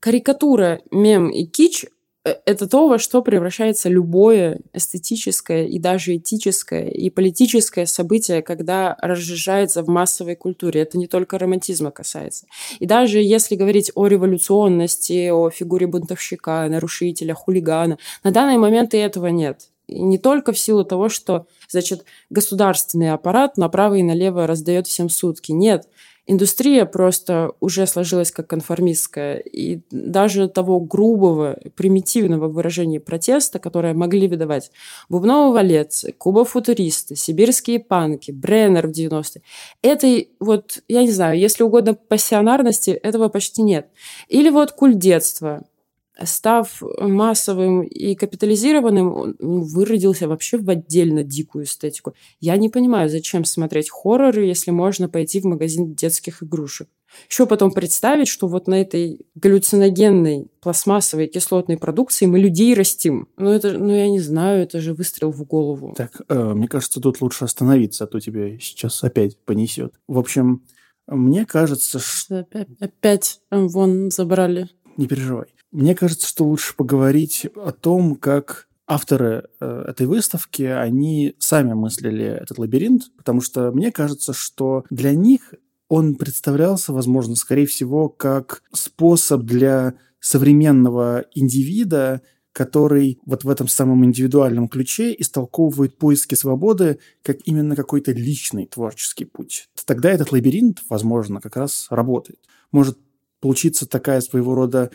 [0.00, 1.86] Карикатура, мем и кич
[2.24, 9.82] это то, во что превращается любое эстетическое и даже этическое и политическое событие, когда разжижается
[9.82, 10.82] в массовой культуре.
[10.82, 12.46] Это не только романтизма касается.
[12.78, 18.98] И даже если говорить о революционности, о фигуре бунтовщика, нарушителя, хулигана, на данный момент и
[18.98, 19.68] этого нет.
[19.86, 25.08] И не только в силу того, что, значит, государственный аппарат направо и налево раздает всем
[25.08, 25.52] сутки.
[25.52, 25.88] Нет,
[26.28, 29.38] индустрия просто уже сложилась как конформистская.
[29.38, 34.70] И даже того грубого, примитивного выражения протеста, которое могли выдавать
[35.08, 39.42] Бубнова Валец, Куба Футуристы, Сибирские панки, Бреннер в 90-е,
[39.82, 43.88] этой вот, я не знаю, если угодно пассионарности, этого почти нет.
[44.28, 45.64] Или вот культ детства–
[46.24, 52.14] став массовым и капитализированным, он выродился вообще в отдельно дикую эстетику.
[52.40, 56.88] Я не понимаю, зачем смотреть хорроры, если можно пойти в магазин детских игрушек.
[57.30, 63.28] Еще потом представить, что вот на этой галлюциногенной пластмассовой кислотной продукции мы людей растим.
[63.36, 65.94] Ну, это, ну, я не знаю, это же выстрел в голову.
[65.96, 69.94] Так, э, мне кажется, тут лучше остановиться, а то тебя сейчас опять понесет.
[70.06, 70.62] В общем,
[71.06, 72.40] мне кажется, что...
[72.40, 74.68] Опять, опять вон забрали.
[74.98, 75.46] Не переживай.
[75.78, 82.24] Мне кажется, что лучше поговорить о том, как авторы э, этой выставки, они сами мыслили
[82.24, 85.54] этот лабиринт, потому что мне кажется, что для них
[85.86, 94.04] он представлялся, возможно, скорее всего, как способ для современного индивида, который вот в этом самом
[94.04, 99.68] индивидуальном ключе истолковывает поиски свободы как именно какой-то личный творческий путь.
[99.84, 102.40] Тогда этот лабиринт, возможно, как раз работает.
[102.72, 102.98] Может
[103.40, 104.90] получиться такая своего рода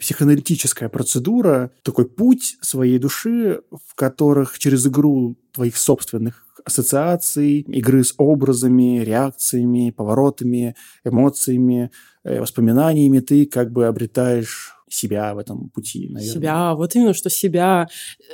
[0.00, 8.14] психоаналитическая процедура, такой путь своей души, в которых через игру твоих собственных ассоциаций, игры с
[8.16, 10.74] образами, реакциями, поворотами,
[11.04, 11.90] эмоциями,
[12.24, 16.34] э, воспоминаниями ты как бы обретаешь себя в этом пути, наверное.
[16.34, 17.88] Себя, вот именно что себя.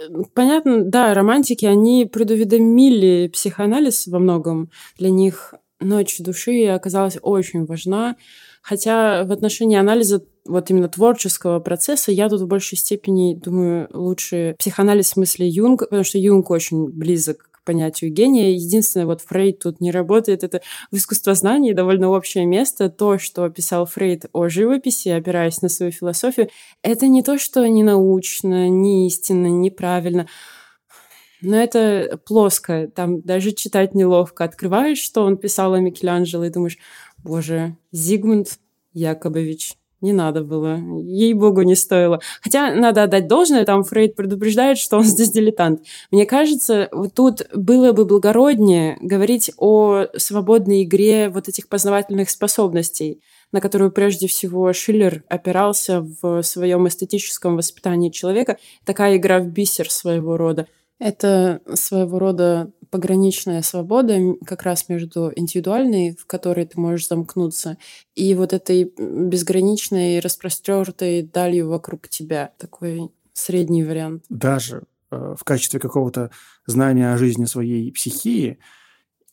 [0.08, 4.70] Э, понятно, да, романтики, они предуведомили психоанализ во многом.
[4.98, 8.16] Для них ночь души оказалась очень важна.
[8.62, 14.56] Хотя в отношении анализа вот именно творческого процесса я тут в большей степени думаю лучше
[14.58, 18.50] психоанализ в смысле Юнга, потому что Юнг очень близок к понятию гения.
[18.50, 22.90] Единственное, вот Фрейд тут не работает, это в искусствознании довольно общее место.
[22.90, 26.48] То, что писал Фрейд о живописи, опираясь на свою философию,
[26.82, 30.26] это не то, что не научно, не истинно, неправильно,
[31.42, 34.44] но это плоско, там даже читать неловко.
[34.44, 36.76] Открываешь, что он писал о Микеланджело, и думаешь,
[37.24, 38.58] боже, Зигмунд
[38.92, 40.78] Якобович, не надо было.
[41.02, 42.20] Ей-богу, не стоило.
[42.42, 45.82] Хотя надо отдать должное, там Фрейд предупреждает, что он здесь дилетант.
[46.10, 53.20] Мне кажется, вот тут было бы благороднее говорить о свободной игре вот этих познавательных способностей,
[53.52, 58.56] на которую прежде всего Шиллер опирался в своем эстетическом воспитании человека.
[58.84, 60.66] Такая игра в бисер своего рода.
[61.00, 67.78] Это своего рода пограничная свобода как раз между индивидуальной, в которой ты можешь замкнуться,
[68.14, 72.52] и вот этой безграничной, распростертой далью вокруг тебя.
[72.58, 74.24] Такой средний вариант.
[74.28, 76.30] Даже э, в качестве какого-то
[76.66, 78.58] знания о жизни своей психии,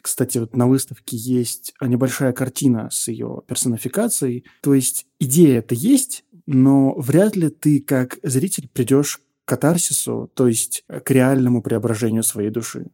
[0.02, 4.46] кстати, вот на выставке есть небольшая картина с ее персонификацией.
[4.62, 10.84] То есть идея это есть, но вряд ли ты как зритель придешь катарсису, то есть
[10.88, 12.92] к реальному преображению своей души.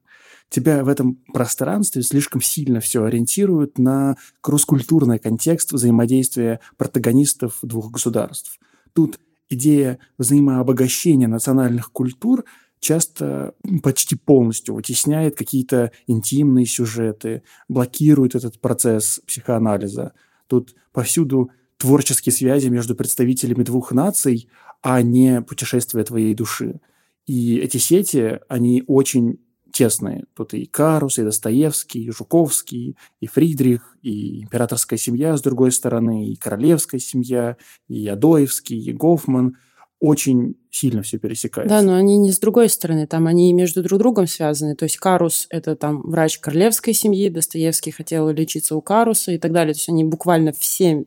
[0.50, 8.60] тебя в этом пространстве слишком сильно все ориентирует на кросс-культурный контекст взаимодействия протагонистов двух государств.
[8.94, 12.46] Тут идея взаимообогащения национальных культур
[12.80, 20.14] часто почти полностью вытесняет какие-то интимные сюжеты, блокирует этот процесс психоанализа.
[20.46, 24.48] Тут повсюду творческие связи между представителями двух наций,
[24.84, 26.80] а не путешествия твоей души.
[27.26, 29.40] И эти сети, они очень
[29.72, 30.26] тесные.
[30.36, 36.28] Тут и Карус, и Достоевский, и Жуковский, и Фридрих, и императорская семья с другой стороны,
[36.28, 37.58] и королевская семья,
[37.88, 39.58] и Адоевский, и Гофман–
[40.04, 41.74] очень сильно все пересекается.
[41.74, 44.76] Да, но они не с другой стороны, там они между друг другом связаны.
[44.76, 49.54] То есть Карус– это там врач королевской семьи, Достоевский хотел лечиться у Каруса и так
[49.54, 49.74] далее.
[49.74, 51.06] То есть они буквально все...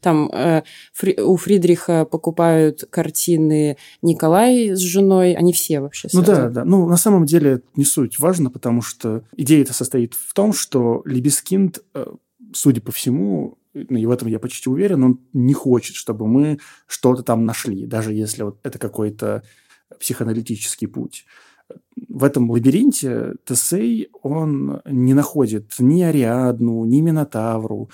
[0.00, 6.36] Там э, Фри, у Фридриха покупают картины Николай с женой, они все вообще связаны.
[6.36, 6.64] Ну да, да.
[6.64, 11.02] Ну, на самом деле не суть важно, потому что идея это состоит в том, что
[11.04, 12.06] Либескинд, э,
[12.52, 13.55] судя по всему,
[13.88, 17.86] ну, и в этом я почти уверен, он не хочет, чтобы мы что-то там нашли,
[17.86, 19.42] даже если вот это какой-то
[20.00, 21.26] психоаналитический путь.
[22.08, 27.90] В этом лабиринте Тесей, он не находит ни Ариадну, ни Минотавру.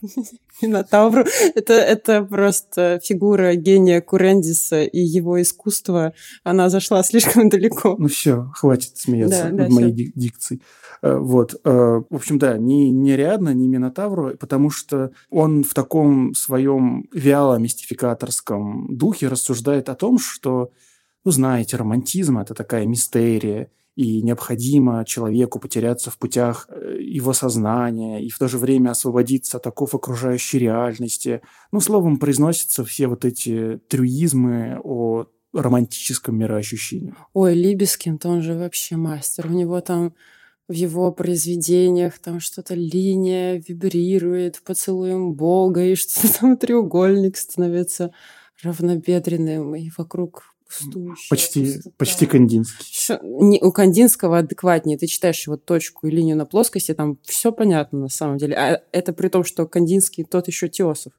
[0.62, 1.24] Минотавру—
[1.54, 6.12] это, это просто фигура гения Курендиса и его искусства.
[6.42, 7.96] Она зашла слишком далеко.
[7.98, 10.12] Ну все, хватит смеяться да, да, моей все.
[10.14, 10.60] дикции.
[11.02, 11.54] Э, вот.
[11.64, 17.08] Э, в общем, да, ни, ни Ариадна, ни Минотавру, потому что он в таком своем
[17.12, 20.70] вяло-мистификаторском духе рассуждает о том, что,
[21.26, 28.22] ну, знаете, романтизм– это такая мистерия, и необходимо человеку потеряться в путях э, его сознания
[28.22, 31.40] и в то же время освободиться от оков окружающей реальности.
[31.72, 37.12] Ну, словом, произносятся все вот эти трюизмы о романтическом мироощущении.
[37.32, 39.48] Ой, Либескинд, он же вообще мастер.
[39.48, 40.14] У него там
[40.68, 48.12] в его произведениях там что-то линия вибрирует поцелуем Бога, и что-то там треугольник становится
[48.62, 51.26] равнобедренным, и вокруг пустующее.
[51.30, 51.90] Почти, пустота.
[51.96, 53.18] почти Кандинский.
[53.22, 54.98] Не, у Кандинского адекватнее.
[54.98, 58.56] Ты читаешь его точку и линию на плоскости, там все понятно на самом деле.
[58.56, 61.12] А это при том, что Кандинский тот еще Теосов.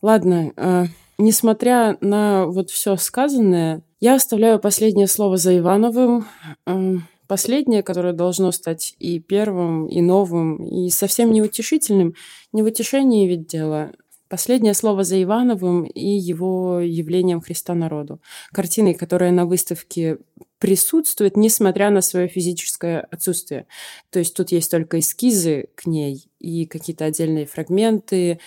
[0.00, 0.86] Ладно, э,
[1.18, 6.26] несмотря на вот все сказанное, я оставляю последнее слово за Ивановым.
[6.66, 6.96] Э,
[7.28, 12.14] последнее, которое должно стать и первым, и новым, и совсем неутешительным.
[12.52, 13.92] Не в утешении ведь дело.
[14.32, 18.22] Последнее слово за Ивановым и его явлением Христа народу.
[18.50, 20.20] Картиной, которая на выставке
[20.58, 23.66] присутствует, несмотря на свое физическое отсутствие.
[24.08, 28.38] То есть тут есть только эскизы к ней и какие-то отдельные фрагменты,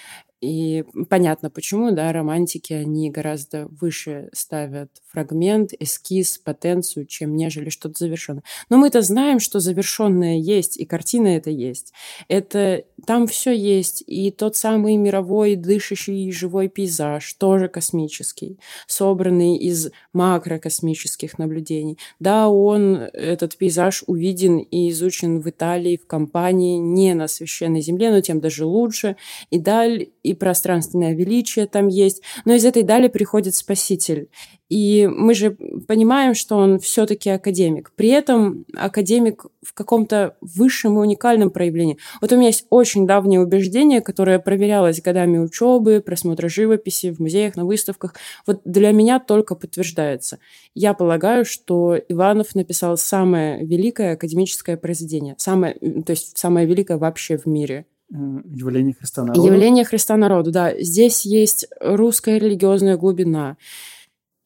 [0.41, 7.95] и понятно почему, да, романтики, они гораздо выше ставят фрагмент, эскиз, потенцию, чем нежели что-то
[7.97, 8.43] завершенное.
[8.69, 11.93] Но мы-то знаем, что завершенное есть, и картина это есть.
[12.27, 19.91] Это там все есть, и тот самый мировой дышащий живой пейзаж, тоже космический, собранный из
[20.13, 21.97] макрокосмических наблюдений.
[22.19, 28.11] Да, он, этот пейзаж, увиден и изучен в Италии, в компании, не на священной земле,
[28.11, 29.15] но тем даже лучше.
[29.49, 32.21] И даль, и пространственное величие там есть.
[32.45, 34.29] Но из этой дали приходит Спаситель.
[34.75, 35.51] И мы же
[35.87, 37.93] понимаем, что он все-таки академик.
[37.95, 41.97] При этом академик в каком-то высшем и уникальном проявлении.
[42.19, 47.55] Вот у меня есть очень давнее убеждение, которое проверялось годами учебы, просмотра живописи в музеях,
[47.55, 48.15] на выставках.
[48.45, 50.39] Вот для меня только подтверждается.
[50.73, 55.35] Я полагаю, что Иванов написал самое великое академическое произведение.
[55.37, 57.85] Самое, то есть самое великое вообще в мире.
[58.09, 59.47] Явление Христа народу.
[59.47, 60.77] Явление Христа народу, да.
[60.77, 63.55] Здесь есть русская религиозная глубина.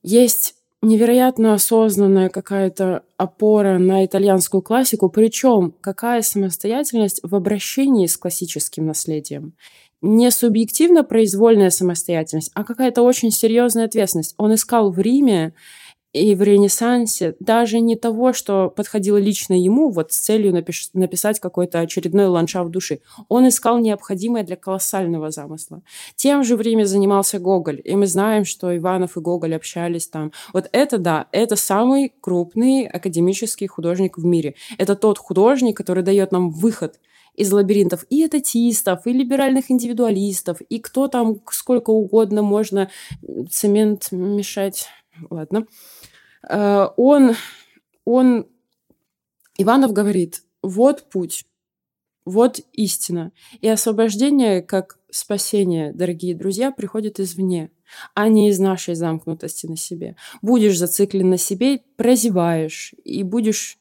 [0.02, 8.86] Есть невероятно осознанная какая-то опора на итальянскую классику, причем какая самостоятельность в обращении с классическим
[8.86, 9.54] наследием.
[10.02, 14.34] Не субъективно произвольная самостоятельность, а какая-то очень серьезная ответственность.
[14.38, 15.54] Он искал в Риме
[16.14, 21.40] и в Ренессансе даже не того, что подходило лично ему вот с целью напиш- написать
[21.40, 23.02] какой-то очередной ландшафт души.
[23.28, 25.82] Он искал необходимое для колоссального замысла.
[26.16, 30.32] Тем же время занимался Гоголь, и мы знаем, что Иванов и Гоголь общались там.
[30.54, 34.56] Вот это, да, это самый крупный академический художник в мире.
[34.78, 37.00] Это тот художник, который дает нам выход
[37.36, 42.90] из лабиринтов и этатистов, и либеральных индивидуалистов, и кто там сколько угодно можно
[43.50, 44.88] цемент мешать.
[45.30, 45.66] Ладно.
[46.48, 47.36] Э, он,
[48.06, 48.48] он,
[49.58, 51.46] Иванов говорит, вот путь,
[52.26, 53.32] вот истина.
[53.62, 57.72] И освобождение, как спасение, дорогие друзья, приходит извне,
[58.14, 60.16] а не из нашей замкнутости на себе.
[60.42, 63.80] Будешь зациклен на себе, прозеваешь, и будешь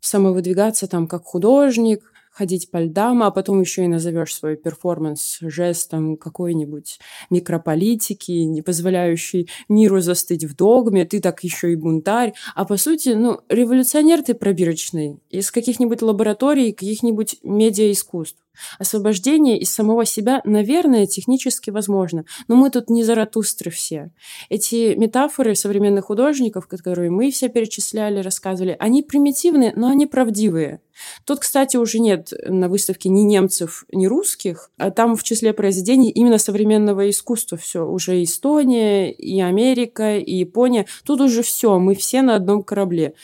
[0.00, 6.18] самовыдвигаться там как художник, ходить по льдам, а потом еще и назовешь свой перформанс жестом
[6.18, 6.98] какой-нибудь
[7.30, 12.34] микрополитики, не позволяющий миру застыть в догме, ты так еще и бунтарь.
[12.54, 18.45] А по сути, ну, революционер ты пробирочный из каких-нибудь лабораторий, каких-нибудь медиаискусств.
[18.78, 24.10] Освобождение из самого себя, наверное, технически возможно, но мы тут не заратустры все.
[24.48, 30.80] Эти метафоры современных художников, которые мы все перечисляли, рассказывали, они примитивные, но они правдивые.
[31.24, 36.10] Тут, кстати, уже нет на выставке ни немцев, ни русских, а там в числе произведений
[36.10, 37.86] именно современного искусства все.
[37.86, 40.86] Уже Эстония, и Америка, и Япония.
[41.04, 43.14] Тут уже все, мы все на одном корабле.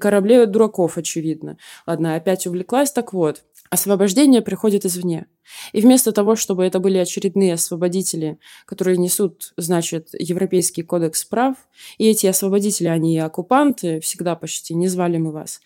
[0.00, 1.56] Корабле дураков, очевидно.
[1.86, 2.92] Ладно, опять увлеклась.
[2.92, 5.26] Так вот, Освобождение приходит извне.
[5.72, 11.56] И вместо того, чтобы это были очередные освободители, которые несут, значит, Европейский кодекс прав,
[11.98, 15.60] и эти освободители, они и оккупанты, всегда почти, не звали мы вас.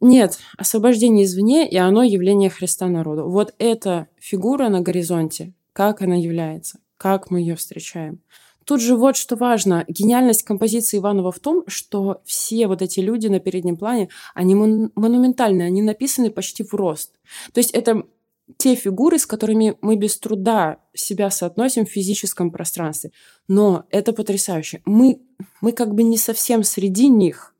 [0.00, 3.28] Нет, освобождение извне, и оно явление Христа народу.
[3.28, 8.20] Вот эта фигура на горизонте, как она является, как мы ее встречаем.
[8.66, 9.84] Тут же вот что важно.
[9.86, 14.90] Гениальность композиции Иванова в том, что все вот эти люди на переднем плане, они мон-
[14.96, 17.12] монументальные, они написаны почти в рост.
[17.52, 18.02] То есть это
[18.58, 23.12] те фигуры, с которыми мы без труда себя соотносим в физическом пространстве.
[23.46, 24.82] Но это потрясающе.
[24.84, 25.20] Мы,
[25.60, 27.54] мы как бы не совсем среди них.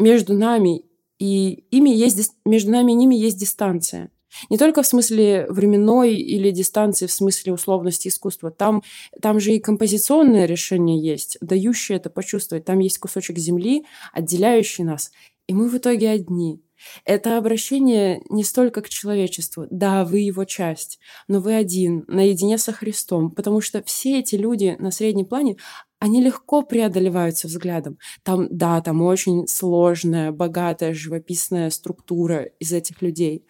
[0.00, 0.84] Между нами
[1.20, 4.10] и ими есть, между нами и ними есть дистанция.
[4.50, 8.50] Не только в смысле временной или дистанции, в смысле условности искусства.
[8.50, 8.82] Там,
[9.20, 12.64] там же и композиционное решение есть, дающее это почувствовать.
[12.64, 15.10] Там есть кусочек земли, отделяющий нас.
[15.46, 16.62] И мы в итоге одни.
[17.04, 19.66] Это обращение не столько к человечеству.
[19.70, 24.76] Да, вы его часть, но вы один, наедине со Христом, потому что все эти люди
[24.78, 25.56] на среднем плане,
[25.98, 27.98] они легко преодолеваются взглядом.
[28.24, 33.46] Там, да, там очень сложная, богатая, живописная структура из этих людей.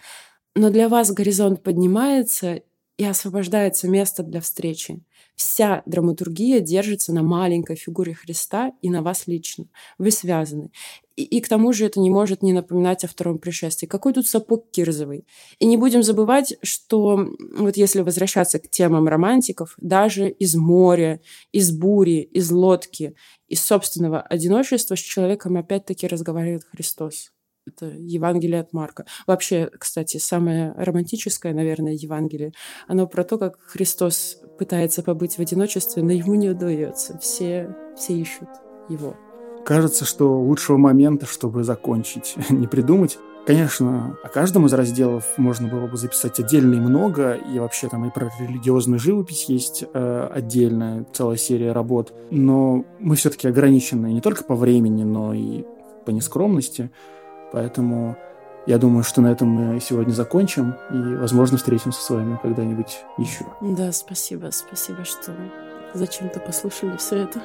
[0.55, 2.62] Но для вас горизонт поднимается
[2.98, 5.03] и освобождается место для встречи.
[5.34, 9.66] Вся драматургия держится на маленькой фигуре Христа и на вас лично.
[9.98, 10.70] Вы связаны.
[11.16, 13.86] И, и к тому же это не может не напоминать о втором пришествии.
[13.86, 15.26] Какой тут сапог кирзовый?
[15.59, 21.72] И не будем забывать, что вот если возвращаться к темам романтиков, даже из моря, из
[21.72, 23.14] бури, из лодки,
[23.48, 27.32] из собственного одиночества с человеком опять-таки разговаривает Христос.
[27.66, 29.06] Это Евангелие от Марка.
[29.26, 32.52] Вообще, кстати, самое романтическое, наверное, Евангелие,
[32.88, 37.18] оно про то, как Христос пытается побыть в одиночестве, но ему не удается.
[37.18, 38.48] Все, все ищут
[38.88, 39.16] его.
[39.64, 43.18] Кажется, что лучшего момента, чтобы закончить, не придумать.
[43.46, 48.04] Конечно, о каждом из разделов можно было бы записать отдельно и много, и вообще там
[48.04, 54.20] и про религиозную живопись есть э, отдельная целая серия работ, но мы все-таки ограничены не
[54.20, 55.64] только по времени, но и
[56.06, 56.90] по нескромности.
[57.53, 58.16] Поэтому
[58.66, 63.44] я думаю, что на этом мы сегодня закончим и, возможно, встретимся с вами когда-нибудь еще.
[63.61, 65.32] Да, спасибо, спасибо, что
[65.94, 67.42] зачем-то послушали все это.